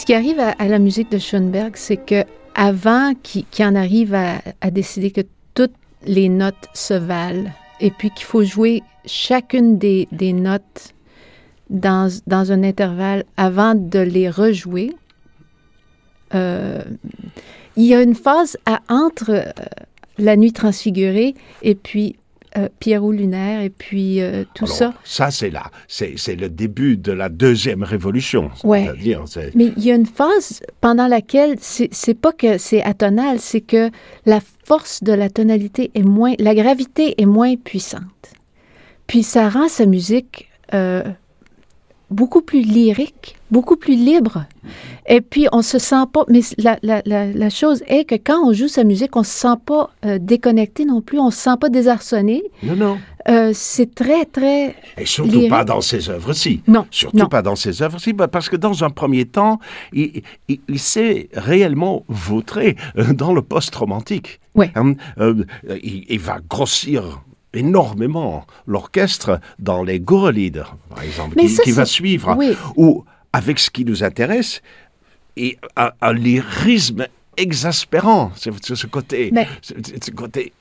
Ce 0.00 0.06
qui 0.06 0.14
arrive 0.14 0.40
à, 0.40 0.66
la 0.66 0.78
musique 0.78 1.10
de 1.10 1.18
Schoenberg, 1.18 1.72
c'est 1.74 1.98
que 1.98 2.24
avant 2.54 3.12
qu'il 3.22 3.44
en 3.60 3.74
arrive 3.74 4.14
à, 4.14 4.70
décider 4.70 5.10
que 5.10 5.20
toutes 5.52 5.74
les 6.06 6.30
notes 6.30 6.68
se 6.72 6.94
valent 6.94 7.50
et 7.80 7.90
puis 7.90 8.08
qu'il 8.08 8.24
faut 8.24 8.42
jouer 8.42 8.82
chacune 9.04 9.76
des, 9.76 10.08
notes 10.32 10.94
dans, 11.68 12.10
un 12.30 12.62
intervalle 12.62 13.24
avant 13.36 13.74
de 13.74 13.98
les 13.98 14.30
rejouer, 14.30 14.96
euh, 16.34 16.82
il 17.76 17.84
y 17.84 17.94
a 17.94 18.00
une 18.00 18.14
phase 18.14 18.56
entre 18.88 19.28
euh, 19.28 19.52
La 20.16 20.38
Nuit 20.38 20.54
transfigurée 20.54 21.34
et 21.60 21.74
puis 21.74 22.16
euh, 22.58 22.68
Pierrot 22.80 23.12
lunaire 23.12 23.60
et 23.60 23.70
puis 23.70 24.20
euh, 24.20 24.44
tout 24.54 24.64
Alors, 24.64 24.76
ça. 24.76 24.94
Ça, 25.04 25.30
c'est 25.30 25.50
là. 25.50 25.70
C'est 25.86 26.34
le 26.34 26.48
début 26.48 26.96
de 26.96 27.12
la 27.12 27.28
deuxième 27.28 27.82
révolution. 27.82 28.50
Ouais. 28.64 28.90
Mais 29.54 29.72
il 29.76 29.84
y 29.84 29.92
a 29.92 29.94
une 29.94 30.06
phase 30.06 30.60
pendant 30.80 31.06
laquelle 31.06 31.56
c'est 31.60 31.88
c'est 31.92 32.14
pas 32.14 32.32
que 32.32 32.58
c'est 32.58 32.82
atonal, 32.82 33.38
c'est 33.38 33.60
que 33.60 33.90
la 34.26 34.40
force 34.64 35.02
de 35.02 35.12
la 35.12 35.30
tonalité 35.30 35.90
est 35.94 36.02
moins, 36.02 36.34
la 36.38 36.54
gravité 36.54 37.20
est 37.20 37.26
moins 37.26 37.56
puissante. 37.56 38.32
Puis 39.06 39.22
ça 39.22 39.48
rend 39.48 39.68
sa 39.68 39.86
musique 39.86 40.48
euh, 40.74 41.02
beaucoup 42.10 42.42
plus 42.42 42.62
lyrique, 42.62 43.36
beaucoup 43.50 43.76
plus 43.76 43.94
libre. 43.94 44.44
Et 45.06 45.20
puis 45.20 45.46
on 45.52 45.62
se 45.62 45.78
sent 45.78 46.04
pas. 46.12 46.24
Mais 46.28 46.40
la, 46.58 46.78
la, 46.82 47.02
la, 47.06 47.26
la 47.32 47.50
chose 47.50 47.82
est 47.86 48.04
que 48.04 48.14
quand 48.16 48.46
on 48.48 48.52
joue 48.52 48.68
sa 48.68 48.84
musique, 48.84 49.16
on 49.16 49.22
se 49.22 49.30
sent 49.30 49.56
pas 49.64 49.90
euh, 50.04 50.18
déconnecté 50.20 50.84
non 50.84 51.00
plus, 51.00 51.18
on 51.18 51.30
se 51.30 51.38
sent 51.38 51.56
pas 51.60 51.68
désarçonné. 51.68 52.42
Non, 52.62 52.76
non. 52.76 52.98
Euh, 53.28 53.50
c'est 53.54 53.94
très 53.94 54.24
très 54.24 54.74
Et 54.96 55.04
surtout 55.04 55.30
lyrique. 55.32 55.50
pas 55.50 55.64
dans 55.64 55.80
ces 55.82 56.08
œuvres-ci. 56.08 56.62
Non, 56.66 56.86
Surtout 56.90 57.18
non. 57.18 57.26
pas 57.28 57.42
dans 57.42 57.54
ces 57.56 57.82
œuvres-ci, 57.82 58.12
bah, 58.14 58.28
parce 58.28 58.48
que 58.48 58.56
dans 58.56 58.82
un 58.82 58.88
premier 58.90 59.26
temps, 59.26 59.58
il, 59.92 60.22
il- 60.48 60.60
il 60.68 60.78
s'est 60.78 61.28
réellement 61.34 62.04
vautré 62.08 62.76
euh, 62.96 63.12
dans 63.12 63.32
le 63.34 63.42
post-romantique. 63.42 64.40
Ouais. 64.54 64.72
Hein, 64.74 64.94
euh, 65.18 65.44
il, 65.82 66.06
il 66.08 66.18
va 66.18 66.38
grossir 66.48 67.22
énormément 67.54 68.46
l'orchestre 68.66 69.40
dans 69.58 69.82
les 69.82 70.00
Gurelied, 70.00 70.62
par 70.88 71.02
exemple, 71.02 71.34
Mais 71.36 71.42
qui, 71.44 71.48
ça, 71.50 71.62
qui 71.62 71.72
va 71.72 71.84
suivre, 71.84 72.34
oui. 72.38 72.56
ou 72.76 73.04
avec 73.32 73.58
ce 73.58 73.70
qui 73.70 73.84
nous 73.84 74.02
intéresse, 74.04 74.62
et 75.36 75.58
un, 75.76 75.90
un 76.00 76.12
lyrisme 76.12 77.06
exaspérant, 77.36 78.32
c'est 78.36 78.52
ce 78.74 78.86
côté, 78.86 79.30
Mais- 79.32 79.48
ce, 79.62 79.74
ce 80.02 80.10
côté 80.10 80.52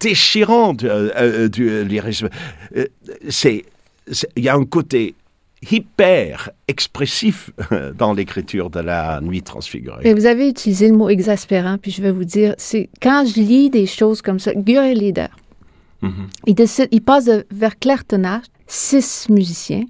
déchirant 0.00 0.74
du, 0.74 0.88
euh, 0.88 1.10
euh, 1.16 1.48
du 1.48 1.84
lyrisme. 1.84 2.28
Euh, 2.76 2.86
c'est, 3.28 3.64
il 4.36 4.44
y 4.44 4.48
a 4.48 4.54
un 4.54 4.64
côté 4.64 5.14
hyper 5.70 6.50
expressif 6.68 7.50
euh, 7.72 7.92
dans 7.92 8.12
l'écriture 8.12 8.68
de 8.68 8.80
la 8.80 9.20
nuit 9.22 9.42
transfigurée. 9.42 10.00
Mais 10.04 10.12
vous 10.12 10.26
avez 10.26 10.48
utilisé 10.48 10.88
le 10.88 10.96
mot 10.96 11.08
exaspérant, 11.08 11.78
puis 11.78 11.90
je 11.90 12.02
vais 12.02 12.10
vous 12.10 12.24
dire, 12.24 12.54
c'est 12.58 12.88
quand 13.00 13.24
je 13.26 13.40
lis 13.40 13.70
des 13.70 13.86
choses 13.86 14.20
comme 14.22 14.38
ça, 14.38 14.52
Gurre 14.54 14.94
Mhm. 16.04 16.28
il, 16.46 16.54
décide, 16.54 16.88
il 16.90 17.02
passe 17.02 17.30
vers 17.50 17.78
Clairtonnage, 17.78 18.44
six 18.66 19.28
musiciens, 19.28 19.84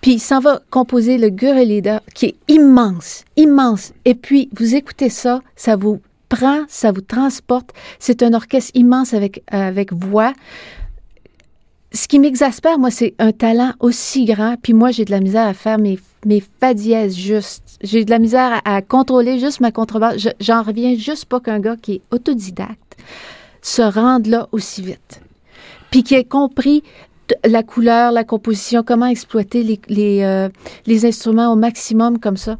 puis 0.00 0.14
il 0.14 0.20
s'en 0.20 0.40
va 0.40 0.60
composer 0.70 1.16
le 1.18 1.28
Gurre 1.28 1.64
Leader, 1.64 2.00
qui 2.14 2.26
est 2.26 2.36
immense, 2.48 3.24
immense. 3.36 3.92
Et 4.04 4.14
puis, 4.14 4.48
vous 4.58 4.74
écoutez 4.74 5.08
ça, 5.08 5.42
ça 5.54 5.76
vous 5.76 6.00
prend, 6.28 6.64
ça 6.68 6.90
vous 6.90 7.02
transporte. 7.02 7.70
C'est 7.98 8.22
un 8.22 8.34
orchestre 8.34 8.72
immense 8.74 9.14
avec, 9.14 9.44
avec 9.48 9.92
voix. 9.92 10.32
Ce 11.92 12.08
qui 12.08 12.18
m'exaspère, 12.18 12.78
moi, 12.78 12.90
c'est 12.90 13.14
un 13.18 13.32
talent 13.32 13.74
aussi 13.78 14.24
grand, 14.24 14.56
puis 14.60 14.72
moi, 14.72 14.90
j'ai 14.90 15.04
de 15.04 15.10
la 15.10 15.20
misère 15.20 15.46
à 15.46 15.54
faire 15.54 15.78
mes, 15.78 16.00
mes 16.24 16.42
fa 16.60 16.74
dièses 16.74 17.16
juste. 17.16 17.78
J'ai 17.82 18.04
de 18.04 18.10
la 18.10 18.18
misère 18.18 18.60
à, 18.64 18.82
contrôler 18.82 19.38
juste 19.38 19.60
ma 19.60 19.70
contrebasse. 19.70 20.28
J'en 20.40 20.62
reviens 20.62 20.96
juste 20.96 21.26
pas 21.26 21.38
qu'un 21.38 21.60
gars 21.60 21.76
qui 21.76 21.94
est 21.94 22.02
autodidacte 22.10 22.96
se 23.60 23.82
rende 23.82 24.26
là 24.26 24.48
aussi 24.52 24.82
vite. 24.82 25.21
Puis 25.92 26.02
qui 26.02 26.14
ait 26.16 26.24
compris 26.24 26.82
la 27.44 27.62
couleur, 27.62 28.10
la 28.10 28.24
composition, 28.24 28.82
comment 28.82 29.06
exploiter 29.06 29.62
les, 29.62 29.80
les, 29.88 30.22
euh, 30.22 30.48
les 30.86 31.06
instruments 31.06 31.52
au 31.52 31.56
maximum 31.56 32.18
comme 32.18 32.36
ça. 32.36 32.58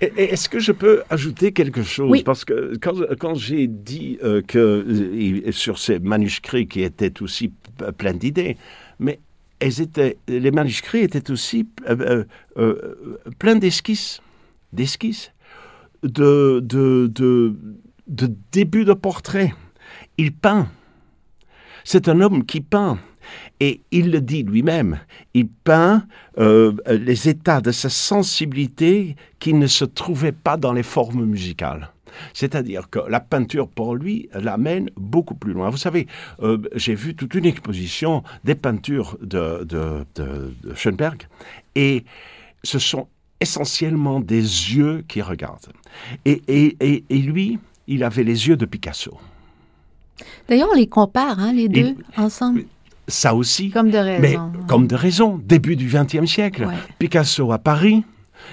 Est-ce 0.00 0.48
que 0.48 0.58
je 0.58 0.72
peux 0.72 1.02
ajouter 1.10 1.52
quelque 1.52 1.84
chose? 1.84 2.10
Oui. 2.10 2.22
Parce 2.24 2.44
que 2.44 2.76
quand, 2.82 2.96
quand 3.20 3.36
j'ai 3.36 3.68
dit 3.68 4.18
euh, 4.24 4.42
que 4.42 4.58
euh, 4.58 5.52
sur 5.52 5.78
ces 5.78 6.00
manuscrits 6.00 6.66
qui 6.66 6.82
étaient 6.82 7.22
aussi 7.22 7.52
pleins 7.96 8.12
d'idées, 8.12 8.56
mais 8.98 9.20
elles 9.60 9.80
étaient, 9.80 10.18
les 10.26 10.50
manuscrits 10.50 11.02
étaient 11.02 11.30
aussi 11.30 11.68
euh, 11.88 12.24
pleins 13.38 13.54
d'esquisses, 13.54 14.20
d'esquisses, 14.72 15.30
de, 16.02 16.58
de, 16.60 17.06
de, 17.06 17.54
de 18.08 18.30
débuts 18.50 18.84
de 18.84 18.94
portraits. 18.94 19.52
Il 20.18 20.32
peint. 20.32 20.68
C'est 21.84 22.08
un 22.08 22.20
homme 22.20 22.44
qui 22.44 22.60
peint. 22.60 22.98
Et 23.60 23.80
il 23.92 24.10
le 24.10 24.20
dit 24.20 24.42
lui-même, 24.42 24.98
il 25.32 25.46
peint 25.46 26.04
euh, 26.38 26.72
les 26.88 27.28
états 27.28 27.60
de 27.60 27.70
sa 27.70 27.88
sensibilité 27.88 29.14
qui 29.38 29.54
ne 29.54 29.68
se 29.68 29.84
trouvaient 29.84 30.32
pas 30.32 30.56
dans 30.56 30.72
les 30.72 30.82
formes 30.82 31.24
musicales. 31.24 31.92
C'est-à-dire 32.34 32.90
que 32.90 32.98
la 33.08 33.20
peinture, 33.20 33.68
pour 33.68 33.94
lui, 33.94 34.28
l'amène 34.34 34.90
beaucoup 34.96 35.34
plus 35.34 35.52
loin. 35.52 35.70
Vous 35.70 35.76
savez, 35.76 36.06
euh, 36.42 36.58
j'ai 36.74 36.94
vu 36.94 37.14
toute 37.14 37.34
une 37.34 37.46
exposition 37.46 38.22
des 38.44 38.54
peintures 38.54 39.16
de, 39.20 40.04
Schoenberg, 40.74 41.26
et 41.74 42.04
ce 42.62 42.78
sont 42.78 43.08
essentiellement 43.40 44.20
des 44.20 44.40
yeux 44.40 45.04
qui 45.08 45.20
regardent. 45.20 45.72
Et, 46.24 46.76
lui, 47.10 47.58
il 47.88 48.04
avait 48.04 48.24
les 48.24 48.48
yeux 48.48 48.56
de 48.56 48.66
Picasso. 48.66 49.18
D'ailleurs, 50.48 50.68
on 50.72 50.76
les 50.76 50.86
compare, 50.86 51.38
hein, 51.38 51.52
les 51.52 51.68
deux, 51.68 51.94
ensemble 52.16 52.64
ça 53.08 53.34
aussi. 53.34 53.70
Comme 53.70 53.90
de 53.90 53.98
raison. 53.98 54.20
Mais 54.20 54.36
comme 54.66 54.86
de 54.86 54.94
raison, 54.94 55.40
début 55.44 55.76
du 55.76 55.86
XXe 55.86 56.30
siècle. 56.30 56.66
Picasso 56.98 57.52
à 57.52 57.58
Paris, 57.58 58.04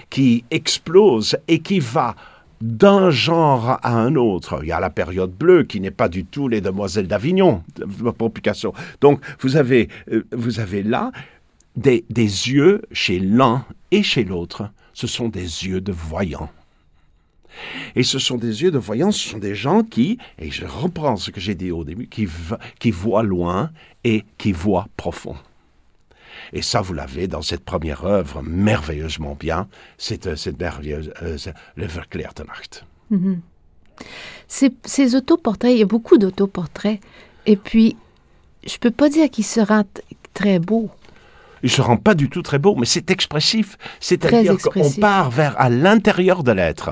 qui 0.09 0.43
explose 0.51 1.37
et 1.47 1.59
qui 1.59 1.79
va 1.79 2.15
d'un 2.61 3.09
genre 3.09 3.79
à 3.81 3.93
un 3.93 4.15
autre. 4.15 4.59
Il 4.63 4.67
y 4.67 4.71
a 4.71 4.79
la 4.79 4.89
période 4.89 5.31
bleue 5.31 5.63
qui 5.63 5.79
n'est 5.79 5.91
pas 5.91 6.09
du 6.09 6.25
tout 6.25 6.47
les 6.49 6.59
demoiselles 6.61 7.07
d'Avignon 7.07 7.63
pour 8.17 8.33
Picasso. 8.33 8.73
Donc 8.99 9.21
vous 9.39 9.55
avez, 9.55 9.87
euh, 10.11 10.25
vous 10.33 10.59
avez 10.59 10.83
là 10.83 11.11
des, 11.77 12.03
des 12.09 12.23
yeux 12.23 12.81
chez 12.91 13.19
l'un 13.19 13.65
et 13.91 14.03
chez 14.03 14.25
l'autre. 14.25 14.69
Ce 14.93 15.07
sont 15.07 15.29
des 15.29 15.41
yeux 15.41 15.79
de 15.79 15.93
voyants. 15.93 16.49
Et 17.95 18.03
ce 18.03 18.19
sont 18.19 18.37
des 18.37 18.61
yeux 18.63 18.71
de 18.71 18.77
voyants, 18.77 19.11
ce 19.11 19.29
sont 19.29 19.39
des 19.39 19.55
gens 19.55 19.83
qui, 19.83 20.17
et 20.37 20.51
je 20.51 20.65
reprends 20.65 21.15
ce 21.15 21.31
que 21.31 21.39
j'ai 21.39 21.55
dit 21.55 21.71
au 21.71 21.83
début, 21.83 22.07
qui, 22.07 22.27
qui 22.79 22.91
voient 22.91 23.23
loin 23.23 23.71
et 24.03 24.23
qui 24.37 24.51
voient 24.51 24.87
profond. 24.97 25.35
Et 26.53 26.61
ça, 26.61 26.81
vous 26.81 26.93
l'avez 26.93 27.27
dans 27.27 27.41
cette 27.41 27.63
première 27.63 28.05
œuvre 28.05 28.41
merveilleusement 28.41 29.35
bien, 29.39 29.67
cette, 29.97 30.27
euh, 30.27 30.35
cette 30.35 30.59
merveilleuse, 30.59 31.13
euh, 31.21 31.37
le 31.75 31.85
Verklärte 31.85 32.41
mm-hmm. 33.11 33.37
Ces, 34.47 35.15
autoportraits, 35.15 35.71
il 35.71 35.79
y 35.79 35.83
a 35.83 35.85
beaucoup 35.85 36.17
d'autoportraits. 36.17 36.99
Et 37.45 37.55
puis, 37.55 37.95
je 38.65 38.77
peux 38.77 38.91
pas 38.91 39.09
dire 39.09 39.29
qu'ils 39.29 39.45
se 39.45 39.59
rendent 39.59 39.85
très 40.33 40.59
beaux. 40.59 40.89
Ils 41.61 41.69
se 41.69 41.81
rendent 41.81 42.03
pas 42.03 42.15
du 42.15 42.29
tout 42.29 42.41
très 42.41 42.57
beaux, 42.57 42.75
mais 42.75 42.85
c'est 42.85 43.11
expressif. 43.11 43.77
C'est-à-dire 43.99 44.57
qu'on 44.57 44.89
part 44.91 45.29
vers 45.29 45.59
à 45.59 45.69
l'intérieur 45.69 46.43
de 46.43 46.53
l'être. 46.53 46.91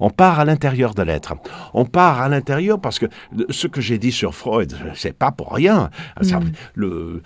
On 0.00 0.10
part 0.10 0.40
à 0.40 0.44
l'intérieur 0.44 0.94
de 0.94 1.02
l'être. 1.02 1.34
On 1.74 1.84
part 1.84 2.20
à 2.20 2.28
l'intérieur 2.28 2.80
parce 2.80 2.98
que 2.98 3.06
ce 3.50 3.66
que 3.66 3.80
j'ai 3.80 3.98
dit 3.98 4.12
sur 4.12 4.34
Freud, 4.34 4.76
c'est 4.94 5.16
pas 5.16 5.30
pour 5.30 5.52
rien. 5.54 5.90
Mm. 6.20 6.38
le, 6.74 7.22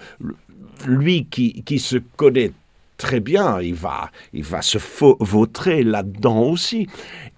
lui 0.86 1.26
qui, 1.26 1.62
qui 1.62 1.78
se 1.78 1.96
connaît 1.96 2.52
très 2.96 3.20
bien, 3.20 3.60
il 3.60 3.74
va, 3.74 4.10
il 4.32 4.44
va 4.44 4.62
se 4.62 4.78
vautrer 5.20 5.82
là-dedans 5.82 6.42
aussi. 6.42 6.88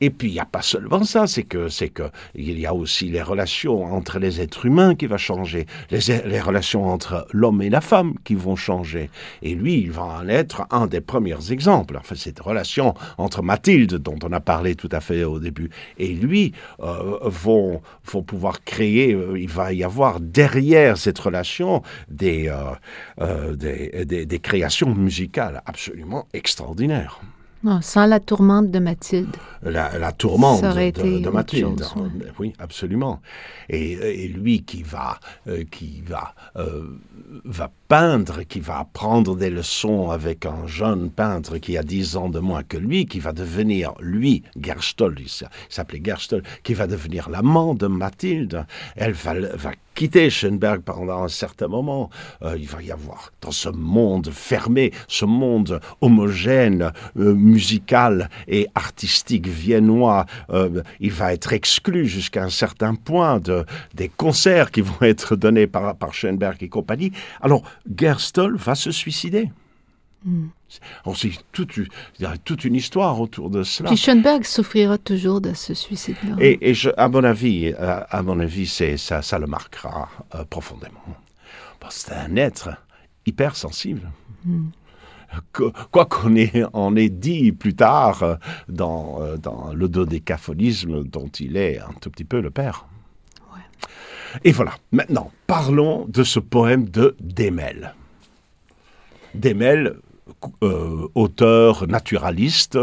Et 0.01 0.11
puis 0.11 0.29
il 0.29 0.33
n'y 0.35 0.41
a 0.41 0.45
pas 0.45 0.63
seulement 0.63 1.05
ça, 1.05 1.27
c'est 1.27 1.43
que 1.43 1.69
c'est 1.69 1.89
que 1.89 2.11
il 2.35 2.59
y 2.59 2.67
a 2.67 2.75
aussi 2.75 3.09
les 3.09 3.23
relations 3.23 3.85
entre 3.85 4.19
les 4.19 4.41
êtres 4.41 4.67
humains 4.67 4.95
qui 4.95 5.07
vont 5.07 5.17
changer, 5.17 5.67
les, 5.91 6.41
relations 6.41 6.87
entre 6.87 7.27
l'homme 7.33 7.63
et 7.63 7.71
la 7.71 7.81
femme 7.81 8.15
qui 8.25 8.35
vont 8.35 8.57
changer. 8.57 9.11
Et 9.43 9.55
lui, 9.55 9.81
il 9.81 9.91
va 9.91 10.05
en 10.05 10.29
être 10.29 10.67
un 10.71 10.87
des 10.87 11.01
premiers 11.01 11.51
exemples. 11.51 11.97
Enfin, 11.97 12.15
cette 12.15 12.41
relation 12.41 12.95
entre 13.17 13.43
Mathilde, 13.43 13.95
dont 13.95 14.19
on 14.23 14.33
a 14.33 14.41
parlé 14.41 14.75
tout 14.75 14.91
à 14.93 15.01
fait 15.01 15.25
au 15.25 15.39
début, 15.39 15.71
et 15.99 16.09
lui 16.09 16.53
euh, 16.81 17.19
vont, 17.23 17.81
vont 18.05 18.23
pouvoir 18.23 18.63
créer. 18.65 19.15
Euh, 19.15 19.39
il 19.39 19.49
va 19.49 19.73
y 19.73 19.83
avoir 19.83 20.21
derrière 20.21 20.99
cette 20.99 21.19
relation 21.19 21.83
des, 22.09 22.53
euh, 23.21 23.57
des, 23.57 24.27
des 24.27 24.39
créations 24.39 24.95
musicales 24.95 25.56
absolument 25.65 26.27
extraordinaire. 26.33 27.21
Non, 27.65 27.81
sans 27.81 28.07
la 28.07 28.21
tourmente 28.21 28.71
de 28.71 28.79
Mathilde. 28.79 29.35
La, 29.63 30.13
tourmente 30.13 30.63
de, 30.63 31.31
Mathilde. 31.31 31.85
Oui, 32.39 32.53
absolument. 32.59 33.21
Et, 33.69 34.29
lui 34.29 34.63
qui 34.63 34.83
va, 34.83 35.19
euh, 35.49 35.65
qui 35.69 36.03
va, 36.07 36.35
euh, 36.57 36.85
va 37.45 37.73
peindre, 37.89 38.43
qui 38.45 38.61
va 38.61 38.79
apprendre 38.79 39.35
des 39.35 39.51
leçons 39.51 40.11
avec 40.11 40.47
un 40.47 40.67
jeune 40.67 41.11
peintre 41.11 41.59
qui 41.59 41.77
a 41.77 41.83
dix 41.83 42.17
ans 42.17 42.29
de 42.29 42.39
moins 42.39 42.63
que 42.63 42.77
lui, 42.77 43.07
qui 43.07 43.19
va 43.19 43.33
devenir, 43.33 43.95
lui, 44.01 44.45
Gerstol, 44.61 45.17
il 45.19 45.49
s'appelait 45.69 46.03
Gerstol, 46.05 46.43
qui 46.63 46.75
va 46.75 46.87
devenir 46.87 47.31
l'amant 47.31 47.75
de 47.75 47.87
Mathilde. 47.87 48.65
Elle 48.95 49.13
va, 49.13 49.35
va 49.57 49.73
quitter 49.97 50.29
Schoenberg 50.31 50.83
pendant 50.83 51.25
un 51.25 51.29
certain 51.29 51.67
moment. 51.67 52.11
Euh, 52.43 52.57
il 52.57 52.69
va 52.69 52.83
y 52.83 52.93
avoir 52.93 53.33
dans 53.41 53.51
ce 53.51 53.71
monde 53.71 54.31
fermé, 54.31 54.93
ce 55.09 55.25
monde 55.25 55.81
homogène, 56.01 56.93
euh, 57.17 57.35
musical 57.35 58.29
et 58.47 58.69
artistique 58.75 59.49
viennois, 59.49 60.27
euh, 60.51 60.83
il 61.01 61.13
va 61.13 61.33
être 61.33 61.53
exclu 61.53 62.07
jusqu'à 62.07 62.45
un 62.45 62.51
certain 62.51 62.95
point 62.95 63.41
de, 63.41 63.65
des 63.95 64.11
concerts 64.11 64.71
qui 64.71 64.83
vont 64.83 65.01
être 65.01 65.35
donnés 65.35 65.67
par, 65.67 65.97
par 65.97 66.13
Schoenberg 66.13 66.63
et 66.63 66.69
compagnie. 66.69 67.13
Alors, 67.41 67.63
Gerstol 67.97 68.57
va 68.57 68.75
se 68.75 68.91
suicider. 68.91 69.49
Mm. 70.25 70.47
C'est 71.15 71.31
toute, 71.53 71.79
toute 72.45 72.65
une 72.65 72.75
histoire 72.75 73.21
autour 73.21 73.51
de 73.51 73.63
cela. 73.63 73.89
Puis 73.89 73.97
Schoenberg 73.97 74.45
souffrira 74.45 74.99
toujours 74.99 75.41
de 75.41 75.55
ce 75.55 75.75
suicide-là. 75.75 76.37
Et, 76.41 76.73
à 76.97 77.09
mon 77.09 77.25
avis, 77.25 77.73
à, 77.75 78.23
mon 78.23 78.41
avis, 78.41 78.67
ça, 78.67 79.23
ça 79.23 79.39
le 79.39 79.47
marquera 79.47 80.09
euh, 80.35 80.45
profondément. 80.45 81.01
Parce 81.79 82.03
que 82.03 82.11
c'est 82.11 82.17
un 82.17 82.37
être 82.37 82.71
hypersensible. 83.27 84.11
Mm. 84.45 84.69
Quoi 85.91 86.07
qu'on 86.07 86.35
ait, 86.37 86.65
on 86.73 86.97
ait 86.97 87.09
dit 87.09 87.53
plus 87.53 87.75
tard 87.75 88.23
euh, 88.23 88.37
dans, 88.69 89.21
euh, 89.21 89.37
dans 89.37 89.73
le 89.75 89.89
dodécaphonisme 89.89 91.05
dont 91.05 91.29
il 91.29 91.57
est 91.57 91.79
un 91.79 91.93
tout 92.01 92.11
petit 92.11 92.25
peu 92.25 92.41
le 92.41 92.51
père. 92.51 92.87
Et 94.45 94.53
voilà, 94.53 94.73
maintenant, 94.93 95.31
parlons 95.47 96.07
de 96.09 96.23
ce 96.23 96.39
poème 96.39 96.89
de 96.89 97.17
Demel. 97.21 97.95
Demel, 99.37 99.97
euh, 100.63 101.09
auteur 101.15 101.87
naturaliste, 101.87 102.79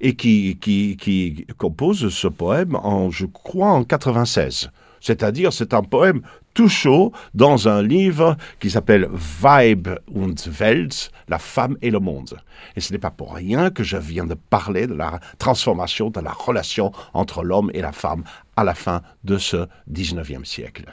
et 0.00 0.14
qui, 0.14 0.58
qui, 0.60 1.46
compose 1.56 2.08
ce 2.08 2.28
poème, 2.28 2.76
en, 2.76 3.10
je 3.10 3.26
crois, 3.26 3.70
en 3.70 3.84
96. 3.84 4.70
C'est-à-dire, 5.00 5.52
c'est 5.52 5.74
un 5.74 5.82
poème 5.82 6.22
tout 6.54 6.68
chaud 6.68 7.12
dans 7.34 7.68
un 7.68 7.82
livre 7.82 8.36
qui 8.60 8.70
s'appelle 8.70 9.08
Vibe 9.12 9.88
und 10.14 10.34
Welt, 10.60 11.10
la 11.28 11.38
femme 11.38 11.76
et 11.82 11.90
le 11.90 11.98
monde. 11.98 12.38
Et 12.76 12.80
ce 12.80 12.92
n'est 12.92 12.98
pas 12.98 13.10
pour 13.10 13.34
rien 13.34 13.70
que 13.70 13.82
je 13.82 13.96
viens 13.96 14.26
de 14.26 14.34
parler 14.34 14.86
de 14.86 14.94
la 14.94 15.18
transformation 15.38 16.10
de 16.10 16.20
la 16.20 16.32
relation 16.32 16.92
entre 17.14 17.42
l'homme 17.42 17.70
et 17.74 17.80
la 17.80 17.92
femme 17.92 18.22
à 18.56 18.64
la 18.64 18.74
fin 18.74 19.02
de 19.24 19.38
ce 19.38 19.66
19e 19.90 20.44
siècle 20.44 20.84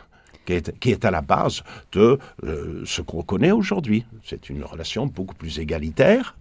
qui 0.80 0.92
est, 0.92 1.06
à 1.06 1.12
la 1.12 1.22
base 1.22 1.64
de 1.92 2.18
euh, 2.44 2.82
ce 2.86 3.02
qu'on 3.02 3.22
connaît 3.22 3.52
aujourd'hui. 3.52 4.06
C'est 4.24 4.50
une 4.50 4.64
relation 4.64 5.06
beaucoup 5.06 5.36
plus 5.36 5.60
égalitaire, 5.60 6.36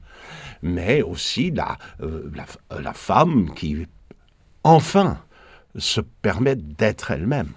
mais 0.62 1.02
aussi 1.02 1.50
la, 1.50 1.76
euh, 2.02 2.30
la, 2.34 2.80
la 2.80 2.92
femme 2.92 3.50
qui, 3.54 3.86
enfin, 4.64 5.18
se 5.76 6.00
permet 6.00 6.56
d'être 6.56 7.10
elle-même. 7.10 7.52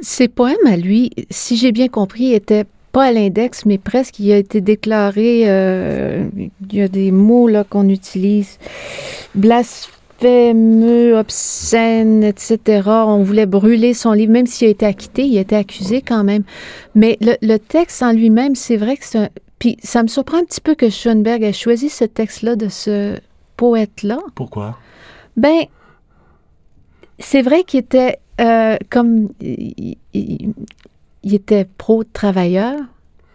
Ces 0.00 0.28
poèmes 0.28 0.56
à 0.66 0.76
lui, 0.76 1.10
si 1.30 1.56
j'ai 1.56 1.72
bien 1.72 1.88
compris, 1.88 2.32
étaient 2.32 2.66
pas 2.92 3.06
à 3.06 3.12
l'index, 3.12 3.66
mais 3.66 3.78
presque, 3.78 4.20
il 4.20 4.30
a 4.32 4.36
été 4.36 4.60
déclaré, 4.60 5.42
euh, 5.46 6.28
il 6.70 6.74
y 6.74 6.80
a 6.80 6.88
des 6.88 7.10
mots 7.10 7.48
là 7.48 7.64
qu'on 7.64 7.88
utilise, 7.88 8.58
blas, 9.34 9.88
blasphèmeux, 10.20 11.16
obscène, 11.16 12.24
etc. 12.24 12.82
On 12.86 13.22
voulait 13.22 13.46
brûler 13.46 13.94
son 13.94 14.12
livre, 14.12 14.32
même 14.32 14.46
s'il 14.46 14.68
a 14.68 14.70
été 14.70 14.86
acquitté, 14.86 15.24
il 15.24 15.38
a 15.38 15.40
été 15.42 15.56
accusé 15.56 16.02
quand 16.02 16.24
même. 16.24 16.42
Mais 16.94 17.16
le, 17.20 17.34
le 17.42 17.58
texte 17.58 18.02
en 18.02 18.12
lui-même, 18.12 18.54
c'est 18.54 18.76
vrai 18.76 18.96
que 18.96 19.04
c'est 19.04 19.18
un... 19.18 19.28
Puis 19.58 19.76
ça 19.82 20.02
me 20.02 20.08
surprend 20.08 20.38
un 20.38 20.44
petit 20.44 20.60
peu 20.60 20.74
que 20.74 20.88
Schoenberg 20.88 21.42
ait 21.42 21.52
choisi 21.52 21.88
ce 21.88 22.04
texte-là 22.04 22.54
de 22.54 22.68
ce 22.68 23.18
poète-là. 23.56 24.18
Pourquoi? 24.36 24.78
Ben, 25.36 25.62
c'est 27.18 27.42
vrai 27.42 27.64
qu'il 27.64 27.80
était 27.80 28.18
euh, 28.40 28.76
comme... 28.90 29.28
Il, 29.40 29.96
il- 30.14 30.54
il 31.24 31.34
était 31.34 31.66
pro-travailleur, 31.78 32.76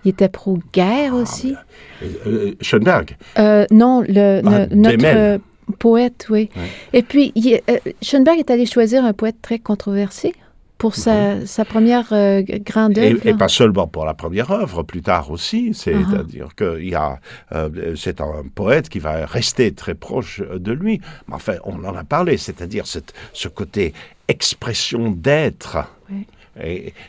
il 0.05 0.09
était 0.09 0.29
pro-guerre 0.29 1.13
aussi. 1.13 1.53
Euh, 2.01 2.07
euh, 2.25 2.51
Schoenberg? 2.61 3.17
Euh, 3.37 3.65
non, 3.71 4.01
le, 4.07 4.41
Ah, 4.45 4.65
le- 4.67 4.75
notre 4.75 5.39
poète, 5.79 6.27
oui. 6.29 6.49
Ouais. 6.55 6.61
Et 6.93 7.01
puis, 7.03 7.31
il 7.35 7.53
est- 7.53 7.63
euh, 7.69 7.77
Schoenberg 8.01 8.39
est 8.39 8.51
allé 8.51 8.65
choisir 8.65 9.03
un 9.05 9.13
poète 9.13 9.37
très 9.41 9.59
controversé 9.59 10.33
pour 10.77 10.95
sa, 10.95 11.45
sa 11.45 11.63
première 11.63 12.11
euh, 12.11 12.41
grande 12.41 12.97
œuvre. 12.97 13.25
et 13.25 13.33
pas 13.33 13.47
seulement 13.47 13.87
pour 13.87 14.03
la 14.03 14.13
première 14.13 14.51
œuvre, 14.51 14.83
plus 14.83 15.01
tard 15.01 15.31
aussi. 15.31 15.73
C'est-à-dire 15.73 16.49
y 16.89 16.95
a, 16.95 17.19
euh, 17.53 17.95
c'est 17.95 18.19
un 18.19 18.43
poète 18.53 18.89
qui 18.89 18.99
va 18.99 19.25
rester 19.25 19.71
très 19.73 19.93
proche 19.95 20.41
de 20.41 20.71
lui. 20.73 20.99
Mais 21.29 21.35
enfin, 21.35 21.55
on 21.63 21.83
en 21.85 21.95
a 21.95 22.03
parlé, 22.03 22.35
c'est-à-dire 22.37 22.85
ce 23.31 23.47
côté 23.47 23.93
expression 24.27 25.11
d'être. 25.11 25.77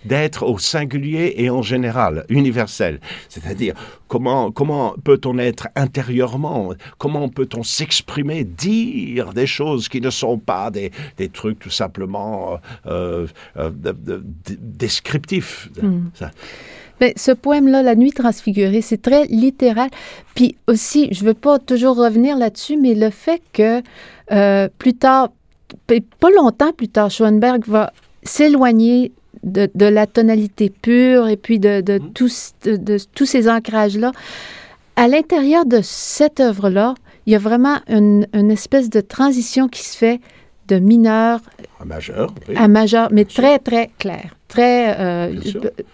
D'être 0.05 0.47
au 0.47 0.59
singulier 0.59 1.35
et 1.37 1.51
en 1.51 1.61
général, 1.61 2.25
universel. 2.31 2.99
C'est-à-dire, 3.29 3.75
comment, 4.09 4.51
comment 4.51 4.95
peut-on 5.05 5.37
être 5.39 5.69
intérieurement? 5.77 6.73
Comment 6.97 7.29
peut-on 7.29 7.63
s'exprimer, 7.63 8.45
dire 8.45 9.35
des 9.35 9.47
choses 9.47 9.89
qui 9.89 10.01
ne 10.01 10.09
sont 10.11 10.39
pas 10.39 10.71
des, 10.71 10.93
des 11.19 11.29
trucs 11.29 11.59
tout 11.59 11.71
simplement 11.71 12.59
euh, 12.87 13.27
euh, 13.59 13.71
de- 13.71 14.25
descriptifs? 14.59 15.69
Hmm. 15.83 16.07
Ça- 16.15 16.31
Mais 17.01 17.13
ce 17.17 17.33
poème-là, 17.33 17.83
La 17.83 17.97
nuit 17.97 18.13
transfigurée, 18.13 18.81
c'est 18.81 19.03
très 19.03 19.27
littéral. 19.27 19.91
Puis 20.35 20.57
aussi, 20.69 21.09
je 21.13 21.23
ne 21.23 21.29
veux 21.29 21.35
pas 21.35 21.59
toujours 21.59 21.97
revenir 21.97 22.39
là-dessus, 22.39 22.77
mais 22.79 22.95
le 22.95 23.11
fait 23.11 23.43
que 23.53 23.83
euh, 24.33 24.69
plus 24.79 24.95
tard, 24.95 25.29
pas 25.87 26.31
longtemps 26.35 26.73
plus 26.73 26.89
tard, 26.89 27.11
Schoenberg 27.11 27.63
va 27.67 27.93
s'éloigner 28.23 29.13
de, 29.45 29.71
de 29.75 29.87
la 29.87 30.07
tonalité 30.07 30.71
pure 30.71 31.29
et 31.29 31.37
puis 31.37 31.59
de, 31.59 31.81
de 31.81 31.99
tous, 31.99 32.53
de, 32.65 32.77
de 32.77 32.99
tous 33.15 33.27
ces 33.27 33.49
ancrages-là. 33.49 34.13
À 34.97 35.09
l'intérieur 35.09 35.65
de 35.67 35.81
cette 35.83 36.41
œuvre-là, 36.41 36.95
il 37.27 37.33
y 37.33 37.37
a 37.37 37.39
vraiment 37.39 37.79
une, 37.89 38.27
une 38.33 38.51
espèce 38.51 38.91
de 38.91 39.01
transition 39.01 39.69
qui 39.69 39.83
se 39.83 39.97
fait 39.97 40.21
de 40.69 40.79
mineur 40.79 41.41
Un 41.81 41.85
majeur, 41.85 42.35
oui. 42.49 42.57
à 42.57 42.69
majeur, 42.69 43.09
mais 43.13 43.25
très, 43.25 43.59
très 43.59 43.91
clair. 43.99 44.35
Très, 44.55 44.97
euh, 45.01 45.35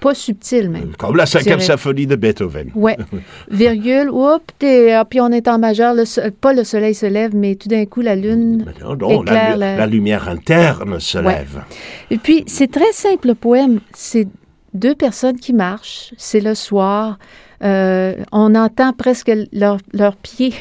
pas 0.01 0.13
subtil 0.15 0.69
même. 0.69 0.93
Comme 0.99 1.17
la 1.17 1.25
cinquième 1.25 1.61
symphonie 1.61 2.07
de 2.07 2.15
Beethoven. 2.15 2.71
Ouais. 2.75 2.97
Virgule, 3.51 4.11
oups, 4.11 4.45
t'es- 4.59 4.93
ah, 4.93 5.05
puis 5.07 5.19
on 5.21 5.29
est 5.33 5.49
en 5.49 5.59
majeur, 5.59 5.95
le 5.95 6.05
pas 6.31 6.53
le 6.53 6.63
soleil 6.65 6.95
se 6.95 7.07
lève, 7.07 7.35
mais 7.35 7.55
tout 7.55 7.69
d'un 7.69 7.87
coup, 7.87 8.03
la 8.03 8.17
lune. 8.17 8.67
Non, 8.83 8.95
non, 8.97 9.09
la, 9.23 9.33
Éclaire 9.33 9.57
la- 9.57 9.77
la 9.77 9.87
lumière 9.87 10.29
interne 10.29 11.01
se 11.01 11.17
Ouais. 11.19 11.39
lève. 11.39 11.63
Et 12.11 12.19
puis, 12.19 12.45
c'est 12.47 12.71
très 12.71 12.93
simple, 12.93 13.29
le 13.29 13.35
poème. 13.35 13.81
C'est 13.95 14.29
deux 14.75 14.95
personnes 14.95 15.39
qui 15.39 15.55
marchent, 15.55 16.13
c'est 16.19 16.41
le 16.41 16.55
soir. 16.55 17.19
Euh, 17.65 18.15
on 18.31 18.55
entend 18.55 18.93
presque 18.93 19.33
leur- 19.53 19.79
leurs 19.95 20.17
pieds 20.17 20.53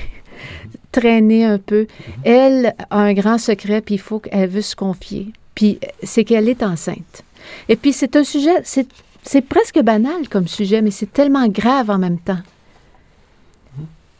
traîner 0.91 1.43
un 1.45 1.57
peu. 1.57 1.85
Elle 2.23 2.73
a 2.89 2.97
un 2.99 3.13
grand 3.13 3.37
secret, 3.37 3.81
puis 3.81 3.95
il 3.95 3.99
faut 4.01 4.19
qu'elle 4.19 4.49
veut 4.49 4.61
se 4.61 4.75
confier. 4.75 5.27
Puis, 5.55 5.79
c'est 6.03 6.23
qu'elle 6.23 6.47
est 6.47 6.63
enceinte. 6.63 7.23
Et 7.67 7.75
puis, 7.75 7.93
c'est 7.93 8.15
un 8.15 8.23
sujet, 8.23 8.61
c'est 8.63 9.41
presque 9.41 9.79
banal 9.81 10.27
comme 10.29 10.47
sujet, 10.47 10.81
mais 10.81 10.91
c'est 10.91 11.11
tellement 11.11 11.47
grave 11.47 11.89
en 11.89 11.97
même 11.97 12.19
temps. 12.19 12.39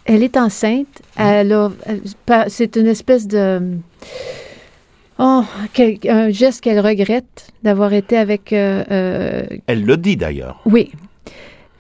Elle 0.06 0.24
est 0.24 0.38
enceinte. 0.38 1.02
C'est 2.48 2.76
une 2.76 2.88
espèce 2.88 3.28
de. 3.28 3.62
Oh, 5.20 5.44
quel- 5.74 5.98
un 6.08 6.30
geste 6.30 6.62
qu'elle 6.62 6.80
regrette 6.80 7.50
d'avoir 7.64 7.94
été 7.94 8.18
avec. 8.18 8.54
euh, 8.54 8.84
euh, 8.90 9.44
Elle 9.68 9.86
le 9.86 9.98
dit 9.98 10.16
d'ailleurs. 10.18 10.62
oui. 10.66 10.92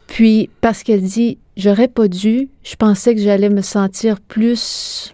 Puis, 0.08 0.50
parce 0.62 0.82
qu'elle 0.84 1.02
dit 1.04 1.38
J'aurais 1.56 1.88
pas 1.88 2.08
dû, 2.08 2.50
je 2.64 2.76
pensais 2.76 3.14
que 3.16 3.22
j'allais 3.22 3.50
me 3.50 3.62
sentir 3.62 4.20
plus 4.22 5.14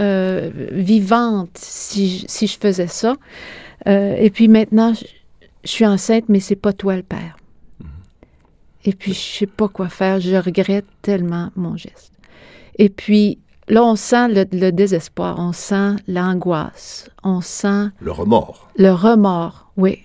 euh, 0.00 0.50
vivante 0.72 1.50
si, 1.54 2.18
je- 2.18 2.24
si 2.28 2.46
je 2.46 2.58
faisais 2.58 2.86
ça. 2.88 3.14
Et 3.86 4.30
puis 4.30 4.48
maintenant, 4.48 4.92
je, 5.66 5.70
suis 5.70 5.86
enceinte, 5.86 6.24
mais 6.28 6.40
c'est 6.40 6.56
pas 6.56 6.72
toi 6.72 6.96
le 6.96 7.02
père. 7.02 7.36
Et 8.84 8.92
puis, 8.92 9.12
je 9.12 9.38
sais 9.38 9.46
pas 9.46 9.68
quoi 9.68 9.88
faire. 9.88 10.20
Je 10.20 10.36
regrette 10.36 10.86
tellement 11.02 11.50
mon 11.56 11.76
geste. 11.76 12.12
Et 12.78 12.88
puis, 12.88 13.38
là, 13.68 13.82
on 13.82 13.96
sent 13.96 14.28
le, 14.28 14.46
le 14.52 14.70
désespoir, 14.70 15.36
on 15.38 15.52
sent 15.52 15.96
l'angoisse, 16.06 17.10
on 17.24 17.40
sent 17.40 17.88
Le 18.00 18.12
remords. 18.12 18.68
le 18.76 18.92
remords, 18.92 19.70
oui. 19.76 19.98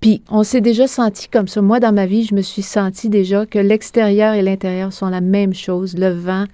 Puis, 0.00 0.22
on 0.30 0.44
s'est 0.44 0.60
déjà 0.60 0.86
senti 0.86 1.28
comme 1.28 1.48
ça. 1.48 1.62
Moi, 1.62 1.80
dans 1.80 1.92
ma 1.92 2.06
vie, 2.06 2.24
je 2.24 2.34
me 2.34 2.42
suis 2.42 2.62
senti 2.62 3.08
déjà 3.08 3.44
que 3.46 3.58
l'extérieur 3.58 4.34
et 4.34 4.42
l'intérieur 4.42 4.92
sont 4.92 5.08
la 5.08 5.20
même 5.20 5.54
chose. 5.54 5.96
Le 5.96 6.10
vent, 6.10 6.44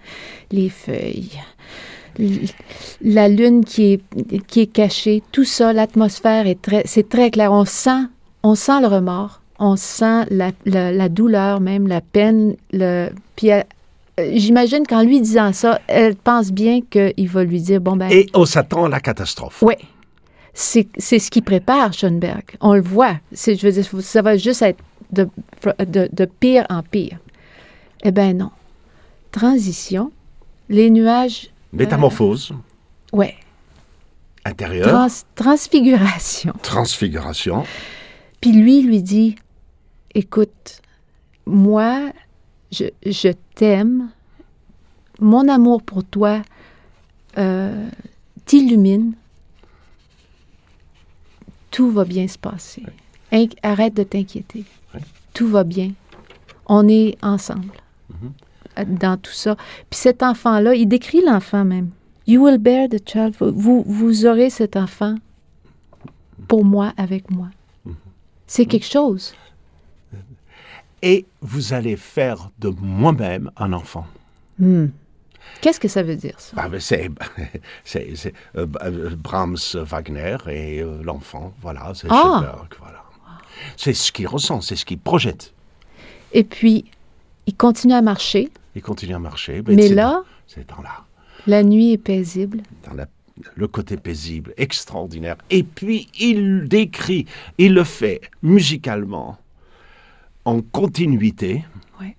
les 0.53 0.71
feuilles, 0.71 1.39
la 3.01 3.29
lune 3.29 3.65
qui 3.65 3.95
est, 3.95 4.47
qui 4.47 4.61
est 4.61 4.67
cachée, 4.67 5.23
tout 5.33 5.45
ça, 5.45 5.73
l'atmosphère 5.73 6.47
est 6.47 6.61
très, 6.61 6.83
c'est 6.87 7.09
très 7.09 7.31
clair. 7.31 7.53
On 7.53 7.65
sent, 7.65 8.05
on 8.43 8.55
sent 8.55 8.81
le 8.81 8.87
remords, 8.89 9.41
on 9.59 9.77
sent 9.77 10.25
la, 10.31 10.51
la- 10.65 10.93
la 10.93 11.09
douleur 11.09 11.61
même, 11.61 11.87
la 11.87 12.01
peine. 12.01 12.57
Le, 12.73 13.11
puis, 13.37 13.53
euh, 13.53 13.63
j'imagine 14.35 14.87
qu'en 14.87 15.03
lui 15.03 15.21
disant 15.21 15.53
ça, 15.53 15.81
elle 15.87 16.17
pense 16.17 16.51
bien 16.53 16.81
qu'il 16.81 17.29
va 17.29 17.45
lui 17.45 17.61
dire, 17.61 17.81
bon 17.81 17.97
ben, 17.97 18.09
Et 18.11 18.29
on 18.35 18.45
s'attend 18.45 18.85
à 18.85 18.89
la 18.89 19.01
catastrophe. 19.01 19.63
oui. 19.63 19.75
C'est 20.55 20.87
c'est 20.99 21.19
ce 21.19 21.31
qui 21.31 21.41
prépare 21.41 21.95
Schoenberg. 21.95 22.43
On 22.61 22.75
le 22.75 22.83
voit. 22.83 23.15
C'est- 23.33 23.55
Je 23.55 23.67
veux 23.67 23.73
dire, 23.73 23.87
ça 24.03 24.21
va 24.21 24.37
juste 24.37 24.61
être 24.61 24.81
de, 25.11 25.27
de, 25.79 26.11
de 26.13 26.25
pire 26.27 26.67
en 26.69 26.83
pire. 26.83 27.17
Eh 28.05 28.11
bien 28.11 28.35
non. 28.35 28.51
Transition. 29.31 30.13
Les 30.69 30.91
nuages. 30.91 31.49
Métamorphose 31.73 32.53
Ouais. 33.15 33.35
intérieure, 34.45 34.89
Trans- 34.89 35.25
transfiguration. 35.35 36.53
transfiguration. 36.63 37.65
Puis 38.43 38.53
lui, 38.53 38.83
lui 38.83 39.03
dit 39.03 39.37
Écoute, 40.15 40.83
moi, 41.47 42.11
je, 42.71 42.87
je 43.07 43.29
t'aime. 43.55 44.11
Mon 45.21 45.49
amour 45.49 45.83
pour 45.83 46.05
toi 46.05 46.43
euh, 47.39 47.89
t'illumine. 48.45 49.15
Tout 51.71 51.91
va 51.91 52.05
bien 52.05 52.27
se 52.27 52.37
passer. 52.37 52.83
Arrête 53.63 53.95
de 53.95 54.03
t'inquiéter. 54.03 54.65
Oui. 54.93 55.01
Tout 55.33 55.47
va 55.47 55.63
bien. 55.63 55.93
On 56.67 56.89
est 56.89 57.17
ensemble 57.23 57.73
euh, 58.77 58.85
dans 58.85 59.17
tout 59.17 59.33
ça. 59.33 59.55
Puis 59.89 60.01
cet 60.01 60.23
enfant-là, 60.23 60.75
il 60.75 60.87
décrit 60.87 61.23
l'enfant 61.25 61.65
même. 61.65 61.91
You 62.27 62.45
will 62.45 62.59
bear 62.59 62.89
the 62.89 63.09
child. 63.09 63.37
vous 63.39 64.27
aurez 64.27 64.51
cet 64.51 64.77
enfant 64.77 65.15
pour 66.49 66.65
moi, 66.65 66.93
avec 66.97 67.31
moi. 67.31 67.49
C'est 68.55 68.67
quelque 68.67 68.85
chose. 68.85 69.35
Et 71.01 71.25
vous 71.41 71.73
allez 71.73 71.97
faire 71.97 72.51
de 72.59 72.69
moi-même 72.69 73.51
un 73.57 73.73
enfant. 73.73 74.07
Hmm. 74.59 74.89
Qu'est-ce 75.63 75.81
que 75.81 75.89
ça 75.89 76.03
veut 76.03 76.17
dire, 76.17 76.39
ça? 76.39 76.53
Ah, 76.59 76.69
ben, 76.69 76.79
c'est 76.79 77.09
euh, 77.97 78.67
euh, 78.83 79.17
Brahms, 79.17 79.57
Wagner 79.75 80.37
et 80.49 80.81
euh, 80.83 81.03
l'enfant. 81.03 81.55
Voilà, 81.63 81.93
c'est 81.95 82.09
Ah! 82.11 82.21
Schoenberg, 82.23 82.75
voilà. 82.79 83.03
C'est 83.79 83.95
ce 83.95 84.13
qu'il 84.13 84.29
ressent, 84.29 84.61
c'est 84.61 84.77
ce 84.77 84.85
qu'il 84.85 84.99
projette. 84.99 85.55
Et 86.35 86.45
puis, 86.45 86.85
il 87.47 87.57
continue 87.57 87.95
à 87.95 88.03
marcher, 88.03 88.51
Il 88.75 88.83
continue 88.83 89.15
à 89.15 89.19
marcher. 89.19 89.63
mais 89.67 89.89
c'est 89.89 89.95
là, 89.95 90.23
C'est 90.47 90.69
dans 90.69 90.83
la 90.83 91.05
la 91.47 91.63
nuit 91.63 91.93
est 91.93 91.99
paisible. 91.99 92.63
dans 92.87 92.93
la- 92.93 93.07
le 93.55 93.69
côté 93.69 93.97
paisible, 93.97 94.53
extraordinaire. 94.57 95.37
Et 95.51 95.63
puis, 95.63 96.09
il 96.19 96.67
décrit, 96.69 97.27
il 97.59 97.75
le 97.75 97.85
fait 97.85 98.21
musicalement, 98.43 99.39
en 100.45 100.61
continuité, 100.61 101.65
Ouais. 102.01 102.17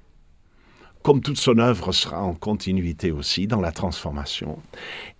comme 1.01 1.19
toute 1.19 1.37
son 1.37 1.57
œuvre 1.57 1.91
sera 1.91 2.23
en 2.23 2.33
continuité 2.33 3.11
aussi, 3.11 3.47
dans 3.47 3.59
la 3.59 3.73
transformation. 3.73 4.59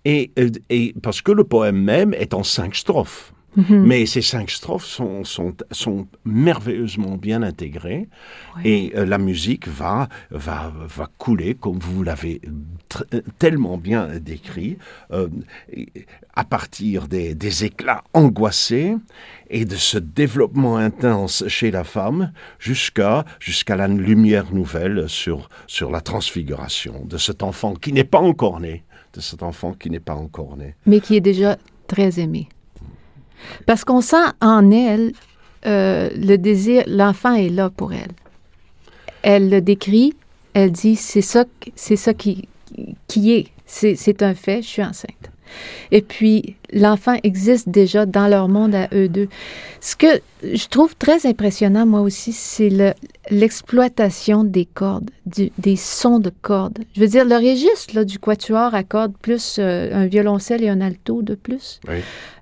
Et, 0.06 0.30
euh, 0.38 0.50
et 0.70 0.94
parce 1.02 1.20
que 1.20 1.32
le 1.32 1.44
poème 1.44 1.76
même 1.82 2.14
est 2.14 2.32
en 2.32 2.42
cinq 2.42 2.74
strophes. 2.74 3.33
Mhm. 3.56 3.84
Mais 3.86 4.06
ces 4.06 4.22
cinq 4.22 4.50
strophes 4.50 4.84
sont, 4.86 5.24
sont, 5.24 5.54
sont 5.70 6.06
merveilleusement 6.24 7.16
bien 7.16 7.42
intégrées 7.42 8.08
et 8.64 8.92
euh, 8.96 9.04
la 9.04 9.18
musique 9.18 9.68
va, 9.68 10.08
va, 10.30 10.72
va 10.74 11.08
couler, 11.18 11.54
comme 11.54 11.78
vous 11.78 12.02
l'avez 12.02 12.40
euh, 13.12 13.20
tellement 13.38 13.78
bien 13.78 14.18
décrit, 14.20 14.78
euh, 15.12 15.28
à 16.34 16.44
partir 16.44 17.06
des, 17.06 17.34
des 17.34 17.64
éclats 17.64 18.02
angoissés 18.12 18.96
et 19.50 19.64
de 19.64 19.76
ce 19.76 19.98
développement 19.98 20.76
intense 20.76 21.44
chez 21.48 21.70
la 21.70 21.84
femme 21.84 22.32
jusqu'à 22.58 23.24
jusqu'à 23.38 23.76
la 23.76 23.88
lumière 23.88 24.52
nouvelle 24.52 25.08
sur, 25.08 25.48
sur 25.66 25.90
la 25.90 26.00
transfiguration 26.00 27.04
de 27.04 27.18
cet 27.18 27.42
enfant 27.42 27.74
qui 27.74 27.92
n'est 27.92 28.04
pas 28.04 28.18
encore 28.18 28.60
né, 28.60 28.84
de 29.12 29.20
cet 29.20 29.42
enfant 29.42 29.72
qui 29.74 29.90
n'est 29.90 30.00
pas 30.00 30.14
encore 30.14 30.56
né. 30.56 30.74
mais 30.86 31.00
qui 31.00 31.16
est 31.16 31.20
déjà 31.20 31.56
très 31.86 32.18
aimé. 32.18 32.48
Parce 33.66 33.84
qu'on 33.84 34.00
sent 34.00 34.16
en 34.40 34.70
elle 34.70 35.12
euh, 35.66 36.10
le 36.16 36.36
désir, 36.36 36.82
l'enfant 36.86 37.34
est 37.34 37.48
là 37.48 37.70
pour 37.70 37.92
elle. 37.92 38.12
Elle 39.22 39.48
le 39.48 39.60
décrit, 39.60 40.14
elle 40.52 40.72
dit 40.72 40.96
c'est 40.96 41.22
ça, 41.22 41.44
c'est 41.74 41.96
ça 41.96 42.12
qui, 42.12 42.46
qui 43.08 43.32
est, 43.32 43.46
c'est 43.66 43.96
c'est 43.96 44.22
un 44.22 44.34
fait, 44.34 44.60
je 44.62 44.68
suis 44.68 44.82
enceinte. 44.82 45.30
Et 45.92 46.02
puis 46.02 46.56
l'enfant 46.72 47.16
existe 47.22 47.68
déjà 47.68 48.06
dans 48.06 48.26
leur 48.26 48.48
monde 48.48 48.74
à 48.74 48.88
eux 48.92 49.08
deux. 49.08 49.28
Ce 49.80 49.94
que 49.94 50.20
je 50.42 50.66
trouve 50.66 50.96
très 50.96 51.26
impressionnant 51.26 51.86
moi 51.86 52.00
aussi, 52.00 52.32
c'est 52.32 52.70
le- 52.70 52.92
l'exploitation 53.30 54.42
des 54.44 54.64
cordes, 54.66 55.10
du- 55.26 55.52
des 55.58 55.76
sons 55.76 56.18
de 56.18 56.30
cordes. 56.42 56.80
Je 56.96 57.00
veux 57.00 57.06
dire 57.08 57.24
le 57.24 57.36
registre 57.36 57.94
là, 57.94 58.04
du 58.04 58.18
quatuor 58.18 58.74
à 58.74 58.82
cordes 58.82 59.14
plus 59.22 59.56
euh, 59.58 59.90
un 59.94 60.06
violoncelle 60.06 60.62
et 60.64 60.68
un 60.68 60.80
alto 60.80 61.22
de 61.22 61.34
plus. 61.36 61.80
Oui. 61.88 61.96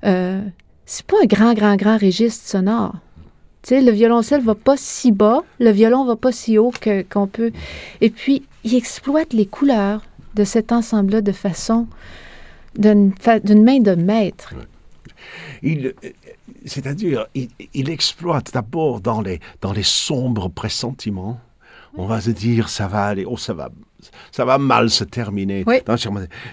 Euh, 0.04 0.40
c'est 0.86 1.06
pas 1.06 1.16
un 1.22 1.26
grand, 1.26 1.54
grand, 1.54 1.76
grand 1.76 1.96
registre 1.98 2.46
sonore. 2.46 2.94
Tu 3.62 3.68
sais, 3.68 3.80
le 3.80 3.92
violoncelle 3.92 4.42
va 4.42 4.54
pas 4.54 4.76
si 4.76 5.12
bas, 5.12 5.42
le 5.60 5.70
violon 5.70 6.04
va 6.04 6.16
pas 6.16 6.32
si 6.32 6.58
haut 6.58 6.72
qu'on 7.10 7.26
peut. 7.28 7.52
Et 8.00 8.10
puis, 8.10 8.42
il 8.64 8.74
exploite 8.74 9.32
les 9.32 9.46
couleurs 9.46 10.02
de 10.34 10.44
cet 10.44 10.72
ensemble-là 10.72 11.20
de 11.20 11.32
façon 11.32 11.86
d'une 12.76 13.12
fa- 13.20 13.38
d'une 13.38 13.62
main 13.62 13.78
de 13.78 13.94
maître. 13.94 14.54
Il, 15.62 15.94
euh, 16.02 16.10
c'est-à-dire, 16.64 17.26
il, 17.34 17.48
il 17.74 17.88
exploite 17.90 18.52
d'abord 18.52 19.00
dans 19.00 19.20
les, 19.20 19.38
dans 19.60 19.72
les 19.72 19.84
sombres 19.84 20.48
pressentiments. 20.48 21.38
On 21.96 22.06
va 22.06 22.20
se 22.20 22.30
dire, 22.30 22.68
ça 22.68 22.86
va 22.88 23.04
aller, 23.04 23.24
oh, 23.26 23.36
ça 23.36 23.52
va, 23.52 23.68
ça 24.30 24.44
va 24.46 24.56
mal 24.56 24.88
se 24.88 25.04
terminer. 25.04 25.62
Oui. 25.66 25.76
Dans- 25.84 25.96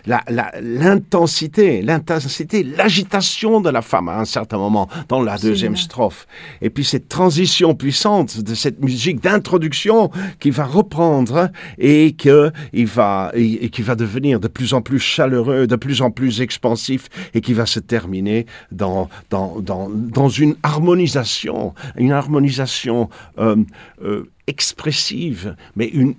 la- 0.06 0.22
la- 0.28 0.52
L'intensité, 0.62 1.82
l'intensité, 1.82 2.62
l'agitation 2.64 3.62
de 3.62 3.70
la 3.70 3.82
femme 3.82 4.10
à 4.10 4.20
un 4.20 4.26
certain 4.26 4.58
moment 4.58 4.90
dans 5.08 5.22
la 5.22 5.38
deuxième 5.38 5.78
strophe. 5.78 6.28
Et 6.62 6.70
puis 6.70 6.84
cette 6.84 7.08
transition 7.08 7.74
puissante 7.74 8.42
de 8.42 8.54
cette 8.54 8.82
musique 8.84 9.22
d'introduction 9.22 10.12
qui 10.42 10.52
va 10.52 10.66
reprendre 10.66 11.50
et 11.78 12.12
que 12.14 12.52
il 12.74 12.86
va 12.88 13.32
et, 13.34 13.66
et 13.66 13.70
qui 13.70 13.82
va 13.82 13.96
devenir 13.96 14.40
de 14.42 14.50
plus 14.50 14.74
en 14.74 14.82
plus 14.82 15.00
chaleureux, 15.00 15.66
de 15.68 15.76
plus 15.78 16.02
en 16.02 16.12
plus 16.12 16.42
expansif 16.42 17.08
et 17.34 17.40
qui 17.42 17.54
va 17.54 17.66
se 17.66 17.80
terminer 17.80 18.46
dans 18.74 19.10
dans 19.30 19.60
dans, 19.62 19.90
dans 19.90 20.28
une 20.30 20.56
harmonisation, 20.64 21.74
une 21.96 22.12
harmonisation 22.12 23.10
euh, 23.40 23.56
euh, 24.04 24.30
expressive, 24.50 25.56
mais 25.76 25.88
une 25.88 26.16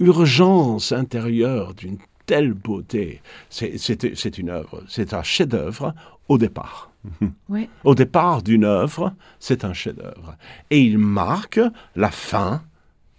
urgence 0.00 0.92
intérieure 0.92 1.74
d'une 1.74 1.98
telle 2.26 2.54
beauté. 2.54 3.20
C'est- 3.50 4.38
une 4.38 4.50
œuvre, 4.50 4.82
c'est 4.88 5.12
un 5.14 5.22
chef-d'œuvre 5.22 5.94
au 6.28 6.38
départ. 6.38 6.90
Ouais. 7.48 7.68
Au 7.84 7.94
départ 7.94 8.42
d'une 8.42 8.64
œuvre, 8.64 9.14
c'est 9.38 9.64
un 9.64 9.72
chef-d'œuvre. 9.72 10.36
Et 10.70 10.80
il 10.82 10.98
marque 10.98 11.60
la 11.96 12.10
fin 12.10 12.62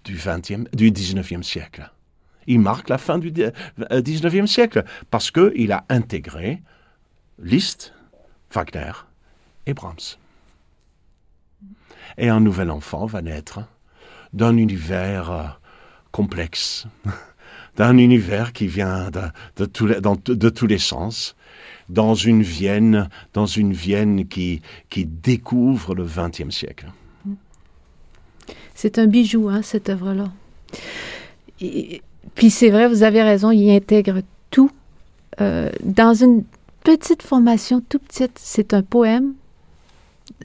du, 0.03 0.15
20e, 0.15 0.67
du 0.75 0.91
19e 0.91 1.43
siècle. 1.43 1.91
Il 2.47 2.59
marque 2.59 2.89
la 2.89 2.97
fin 2.97 3.17
du 3.19 3.31
di- 3.31 3.43
euh, 3.43 4.01
19e 4.01 4.47
siècle 4.47 4.83
parce 5.09 5.29
qu'il 5.31 5.71
a 5.71 5.83
intégré 5.89 6.61
Liszt, 7.39 7.93
Wagner 8.53 8.91
et 9.65 9.73
Brahms. 9.73 10.17
Et 12.17 12.29
un 12.29 12.39
nouvel 12.39 12.69
enfant 12.71 13.05
va 13.05 13.21
naître 13.21 13.59
d'un 14.33 14.57
univers 14.57 15.31
euh, 15.31 15.43
complexe, 16.11 16.87
d'un 17.77 17.97
univers 17.97 18.53
qui 18.53 18.67
vient 18.67 19.09
de, 19.11 19.65
tous 19.65 20.67
les, 20.67 20.77
sens, 20.77 21.35
dans 21.89 22.13
une 22.13 22.41
Vienne, 22.41 23.09
dans 23.33 23.45
une 23.45 23.73
Vienne 23.73 24.27
qui, 24.27 24.61
découvre 24.95 25.95
le 25.95 26.05
XXe 26.05 26.53
siècle. 26.53 26.91
C'est 28.75 28.97
un 28.97 29.07
bijou, 29.07 29.49
hein, 29.49 29.61
cette 29.61 29.89
œuvre-là. 29.89 30.31
Puis 32.35 32.49
c'est 32.49 32.69
vrai, 32.69 32.87
vous 32.87 33.03
avez 33.03 33.21
raison, 33.21 33.51
il 33.51 33.69
intègre 33.69 34.21
tout. 34.49 34.71
Euh, 35.39 35.69
dans 35.83 36.13
une 36.13 36.43
petite 36.83 37.21
formation 37.21 37.81
tout 37.87 37.99
petite, 37.99 38.37
c'est 38.39 38.73
un 38.73 38.81
poème. 38.81 39.33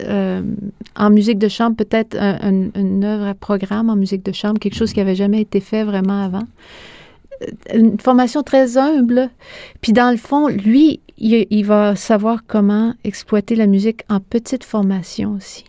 Euh, 0.00 0.42
en 0.96 1.10
musique 1.10 1.38
de 1.38 1.48
chambre, 1.48 1.76
peut-être 1.76 2.16
un- 2.18 2.38
un- 2.42 2.70
une 2.80 3.04
œuvre 3.04 3.26
à 3.26 3.34
programme 3.34 3.90
en 3.90 3.96
musique 3.96 4.24
de 4.24 4.32
chambre, 4.32 4.58
quelque 4.58 4.74
chose 4.76 4.92
qui 4.92 4.98
n'avait 5.00 5.14
jamais 5.14 5.40
été 5.40 5.60
fait 5.60 5.84
vraiment 5.84 6.22
avant. 6.24 6.44
Euh, 7.42 7.46
Une 7.78 7.98
formation 8.00 8.42
très 8.42 8.78
humble. 8.78 9.28
Puis 9.80 9.92
dans 9.92 10.10
le 10.10 10.16
fond, 10.16 10.48
lui, 10.48 11.00
il, 11.18 11.46
il 11.50 11.64
va 11.64 11.96
savoir 11.96 12.44
comment 12.46 12.94
exploiter 13.04 13.54
la 13.56 13.66
musique 13.66 14.02
en 14.08 14.20
petite 14.20 14.64
formation 14.64 15.32
aussi. 15.36 15.64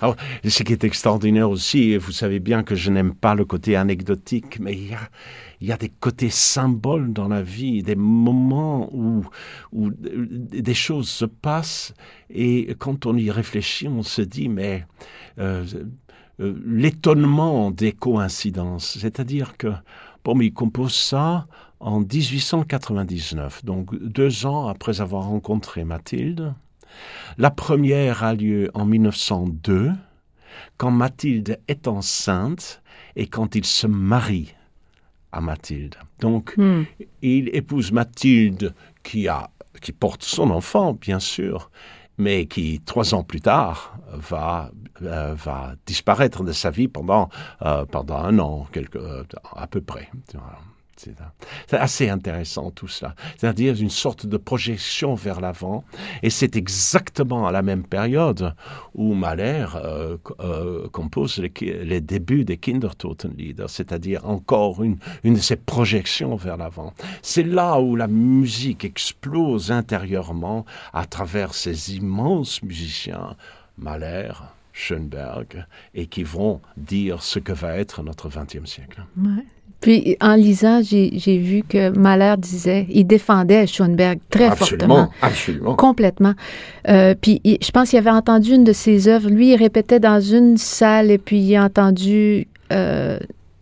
Alors, 0.00 0.16
ce 0.46 0.62
qui 0.62 0.72
est 0.72 0.84
extraordinaire 0.84 1.50
aussi, 1.50 1.92
et 1.92 1.98
vous 1.98 2.12
savez 2.12 2.38
bien 2.38 2.62
que 2.62 2.74
je 2.74 2.90
n'aime 2.90 3.14
pas 3.14 3.34
le 3.34 3.44
côté 3.44 3.76
anecdotique, 3.76 4.58
mais 4.60 4.74
il 4.74 5.66
y 5.66 5.72
a, 5.72 5.76
des 5.76 5.88
côtés 5.88 6.30
symboles 6.30 7.12
dans 7.12 7.28
la 7.28 7.42
vie, 7.42 7.82
des 7.82 7.96
moments 7.96 8.88
où, 8.92 9.24
des 9.72 10.74
choses 10.74 11.08
se 11.08 11.24
passent, 11.24 11.94
et 12.30 12.74
quand 12.78 13.06
on 13.06 13.16
y 13.16 13.30
réfléchit, 13.30 13.88
on 13.88 14.02
se 14.02 14.22
dit, 14.22 14.48
mais 14.48 14.86
euh, 15.38 15.64
euh, 16.40 16.54
l'étonnement 16.66 17.70
des 17.70 17.92
coïncidences, 17.92 18.98
c'est-à-dire 19.00 19.56
que, 19.56 19.72
bon, 20.24 20.40
il 20.40 20.52
compose 20.52 20.94
ça 20.94 21.46
en 21.80 22.00
1899, 22.00 23.64
donc 23.64 23.94
deux 23.96 24.46
ans 24.46 24.68
après 24.68 25.00
avoir 25.00 25.24
rencontré 25.24 25.84
Mathilde. 25.84 26.54
La 27.38 27.50
première 27.50 28.22
a 28.24 28.34
lieu 28.34 28.70
en 28.74 28.84
1902, 28.84 29.92
quand 30.76 30.90
Mathilde 30.90 31.58
est 31.68 31.86
enceinte 31.88 32.82
et 33.14 33.26
quand 33.26 33.54
il 33.54 33.64
se 33.64 33.86
marie 33.86 34.54
à 35.32 35.40
Mathilde. 35.40 35.96
Donc, 36.20 36.54
Hmm. 36.56 36.84
il 37.22 37.50
épouse 37.54 37.92
Mathilde 37.92 38.74
qui, 39.02 39.28
a, 39.28 39.50
qui 39.82 39.92
porte 39.92 40.22
son 40.22 40.50
enfant, 40.50 40.94
bien 40.94 41.18
sûr, 41.18 41.70
mais 42.18 42.46
qui, 42.46 42.80
trois 42.80 43.14
ans 43.14 43.22
plus 43.22 43.42
tard, 43.42 43.98
va, 44.12 44.70
euh, 45.02 45.34
va 45.34 45.74
disparaître 45.84 46.42
de 46.42 46.52
sa 46.52 46.70
vie 46.70 46.88
pendant, 46.88 47.28
euh, 47.62 47.84
pendant 47.84 48.16
un 48.16 48.38
an, 48.38 48.66
quelque, 48.72 48.96
euh, 48.98 49.24
à 49.54 49.66
peu 49.66 49.82
près. 49.82 50.08
Voilà. 50.32 50.58
C'est 50.96 51.76
assez 51.76 52.08
intéressant 52.08 52.70
tout 52.70 52.88
cela. 52.88 53.14
C'est-à-dire 53.36 53.74
une 53.80 53.90
sorte 53.90 54.26
de 54.26 54.36
projection 54.36 55.14
vers 55.14 55.40
l'avant. 55.40 55.84
Et 56.22 56.30
c'est 56.30 56.56
exactement 56.56 57.46
à 57.46 57.52
la 57.52 57.62
même 57.62 57.84
période 57.84 58.54
où 58.94 59.14
Mahler 59.14 59.66
euh, 59.74 60.16
euh, 60.40 60.88
compose 60.88 61.38
les, 61.38 61.52
les 61.84 62.00
débuts 62.00 62.44
des 62.44 62.56
Kindertotenlieder, 62.56 63.66
c'est-à-dire 63.68 64.26
encore 64.26 64.82
une, 64.82 64.98
une 65.24 65.34
de 65.34 65.40
ces 65.40 65.56
projections 65.56 66.36
vers 66.36 66.56
l'avant. 66.56 66.94
C'est 67.22 67.42
là 67.42 67.78
où 67.80 67.96
la 67.96 68.08
musique 68.08 68.84
explose 68.84 69.70
intérieurement 69.70 70.64
à 70.92 71.06
travers 71.06 71.54
ces 71.54 71.96
immenses 71.96 72.62
musiciens, 72.62 73.36
Mahler, 73.78 74.32
Schoenberg, 74.72 75.66
et 75.94 76.06
qui 76.06 76.22
vont 76.22 76.60
dire 76.76 77.22
ce 77.22 77.38
que 77.38 77.52
va 77.52 77.76
être 77.76 78.02
notre 78.02 78.28
XXe 78.28 78.68
siècle. 78.70 79.04
Puis 79.86 80.16
en 80.20 80.34
lisant, 80.34 80.80
j'ai 80.82 81.38
vu 81.38 81.62
que 81.62 81.96
Mahler 81.96 82.34
disait, 82.38 82.86
il 82.90 83.06
défendait 83.06 83.68
Schoenberg 83.68 84.18
très 84.30 84.48
fortement. 84.56 84.62
Absolument, 84.72 85.10
absolument. 85.22 85.74
Complètement. 85.76 86.32
Euh, 86.88 87.14
puis 87.14 87.40
il- 87.44 87.58
je 87.62 87.70
pense 87.70 87.90
qu'il 87.90 87.98
avait 88.00 88.10
entendu 88.10 88.52
une 88.56 88.64
de 88.64 88.72
ses 88.72 89.06
œuvres. 89.06 89.30
Lui, 89.30 89.52
il 89.52 89.54
répétait 89.56 90.00
dans 90.00 90.20
une 90.20 90.56
salle 90.56 91.12
et 91.12 91.18
puis 91.18 91.38
il 91.38 91.54
a 91.54 91.62
entendu 91.62 92.48
euh, 92.72 93.20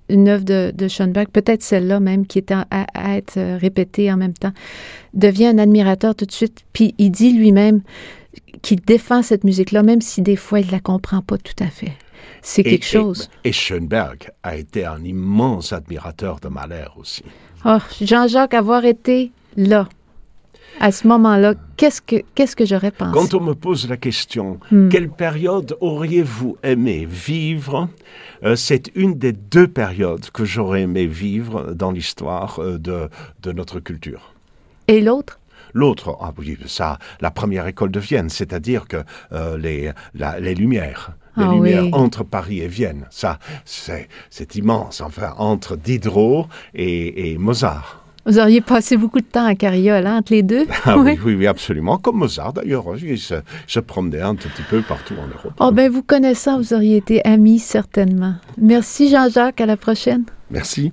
une 0.08 0.28
œuvre 0.30 0.44
de, 0.46 0.72
de 0.74 0.88
Schoenberg, 0.88 1.28
peut-être 1.28 1.62
celle-là 1.62 2.00
même, 2.00 2.26
qui 2.26 2.38
était 2.38 2.54
à, 2.54 2.64
à 2.94 3.18
être 3.18 3.36
euh, 3.36 3.58
répétée 3.60 4.10
en 4.10 4.16
même 4.16 4.32
temps. 4.32 4.52
Devient 5.12 5.48
un 5.48 5.58
admirateur 5.58 6.14
tout 6.14 6.24
de 6.24 6.32
suite. 6.32 6.62
Puis 6.72 6.94
il 6.96 7.10
dit 7.10 7.34
lui-même 7.34 7.82
qu'il 8.62 8.80
défend 8.80 9.20
cette 9.22 9.44
musique-là, 9.44 9.82
même 9.82 10.00
si 10.00 10.22
des 10.22 10.36
fois 10.36 10.60
il 10.60 10.68
ne 10.68 10.72
la 10.72 10.80
comprend 10.80 11.20
pas 11.20 11.36
tout 11.36 11.62
à 11.62 11.66
fait. 11.66 11.92
C'est 12.42 12.62
quelque 12.62 12.84
et- 12.84 12.88
chose. 12.98 13.30
Et, 13.44 13.52
Schoenberg 13.52 14.30
a 14.42 14.56
été 14.56 14.84
un 14.84 15.02
immense 15.04 15.72
admirateur 15.72 16.40
de 16.40 16.48
Mahler 16.48 16.84
aussi. 16.96 17.22
Oh, 17.64 17.78
Jean-Jacques, 18.00 18.54
avoir 18.54 18.84
été 18.84 19.32
là. 19.56 19.88
À 20.80 20.90
ce 20.90 21.06
moment-là, 21.06 21.54
qu'est-ce 21.76 22.02
que, 22.02 22.16
qu'est-ce 22.34 22.56
que 22.56 22.66
j'aurais 22.66 22.90
pensé? 22.90 23.12
Quand 23.14 23.32
on 23.34 23.40
me 23.40 23.54
pose 23.54 23.88
la 23.88 23.96
question, 23.96 24.58
Hmm. 24.72 24.88
quelle 24.88 25.08
période 25.08 25.76
auriez-vous 25.80 26.56
aimé 26.64 27.06
vivre? 27.08 27.88
Euh, 28.42 28.56
C'est 28.56 28.90
une 28.96 29.14
des 29.14 29.32
deux 29.32 29.68
périodes 29.68 30.30
que 30.32 30.44
j'aurais 30.44 30.82
aimé 30.82 31.06
vivre 31.06 31.72
dans 31.74 31.92
l'histoire 31.92 32.58
euh, 32.60 32.76
de, 32.78 33.08
de 33.42 33.52
notre 33.52 33.78
culture. 33.78 34.34
Et 34.88 35.00
l'autre? 35.00 35.38
L'autre, 35.74 36.16
ah 36.20 36.32
oui, 36.38 36.58
ça, 36.66 36.98
la 37.20 37.30
première 37.30 37.66
école 37.68 37.90
de 37.90 38.00
Vienne, 38.00 38.28
c'est-à-dire 38.28 38.86
que 38.88 38.98
euh, 39.32 39.56
les, 39.56 39.92
la- 40.14 40.38
les 40.40 40.54
Lumières, 40.56 41.12
Ah 41.36 41.54
oui. 41.54 41.74
entre 41.92 42.24
Paris 42.24 42.60
et 42.60 42.68
Vienne, 42.68 43.06
ça, 43.10 43.38
c'est 43.64 44.54
immense, 44.54 45.00
enfin, 45.00 45.34
entre 45.38 45.76
Diderot 45.76 46.46
et, 46.74 47.32
et 47.32 47.38
Mozart. 47.38 48.00
Vous 48.26 48.38
auriez 48.38 48.62
passé 48.62 48.96
beaucoup 48.96 49.20
de 49.20 49.26
temps 49.26 49.44
à 49.44 49.54
Carriole, 49.54 50.06
hein, 50.06 50.16
entre 50.16 50.32
les 50.32 50.42
deux? 50.42 50.66
Ah 50.84 50.96
oui, 50.96 51.18
oui, 51.24 51.34
oui, 51.34 51.46
absolument. 51.46 51.98
Comme 51.98 52.16
Mozart, 52.16 52.54
d'ailleurs, 52.54 52.88
hein, 52.88 52.96
il 53.02 53.18
se, 53.18 53.34
se 53.66 53.80
promenait 53.80 54.22
un 54.22 54.34
tout 54.34 54.48
petit 54.48 54.62
peu 54.62 54.80
partout 54.80 55.12
en 55.22 55.26
Europe. 55.26 55.52
Oh, 55.60 55.70
ben, 55.72 55.90
vous 55.90 56.02
connaissant, 56.02 56.56
vous 56.56 56.72
auriez 56.72 56.96
été 56.96 57.22
amis, 57.26 57.58
certainement. 57.58 58.36
Merci, 58.56 59.10
Jean-Jacques. 59.10 59.60
À 59.60 59.66
la 59.66 59.76
prochaine. 59.76 60.24
Merci. 60.50 60.92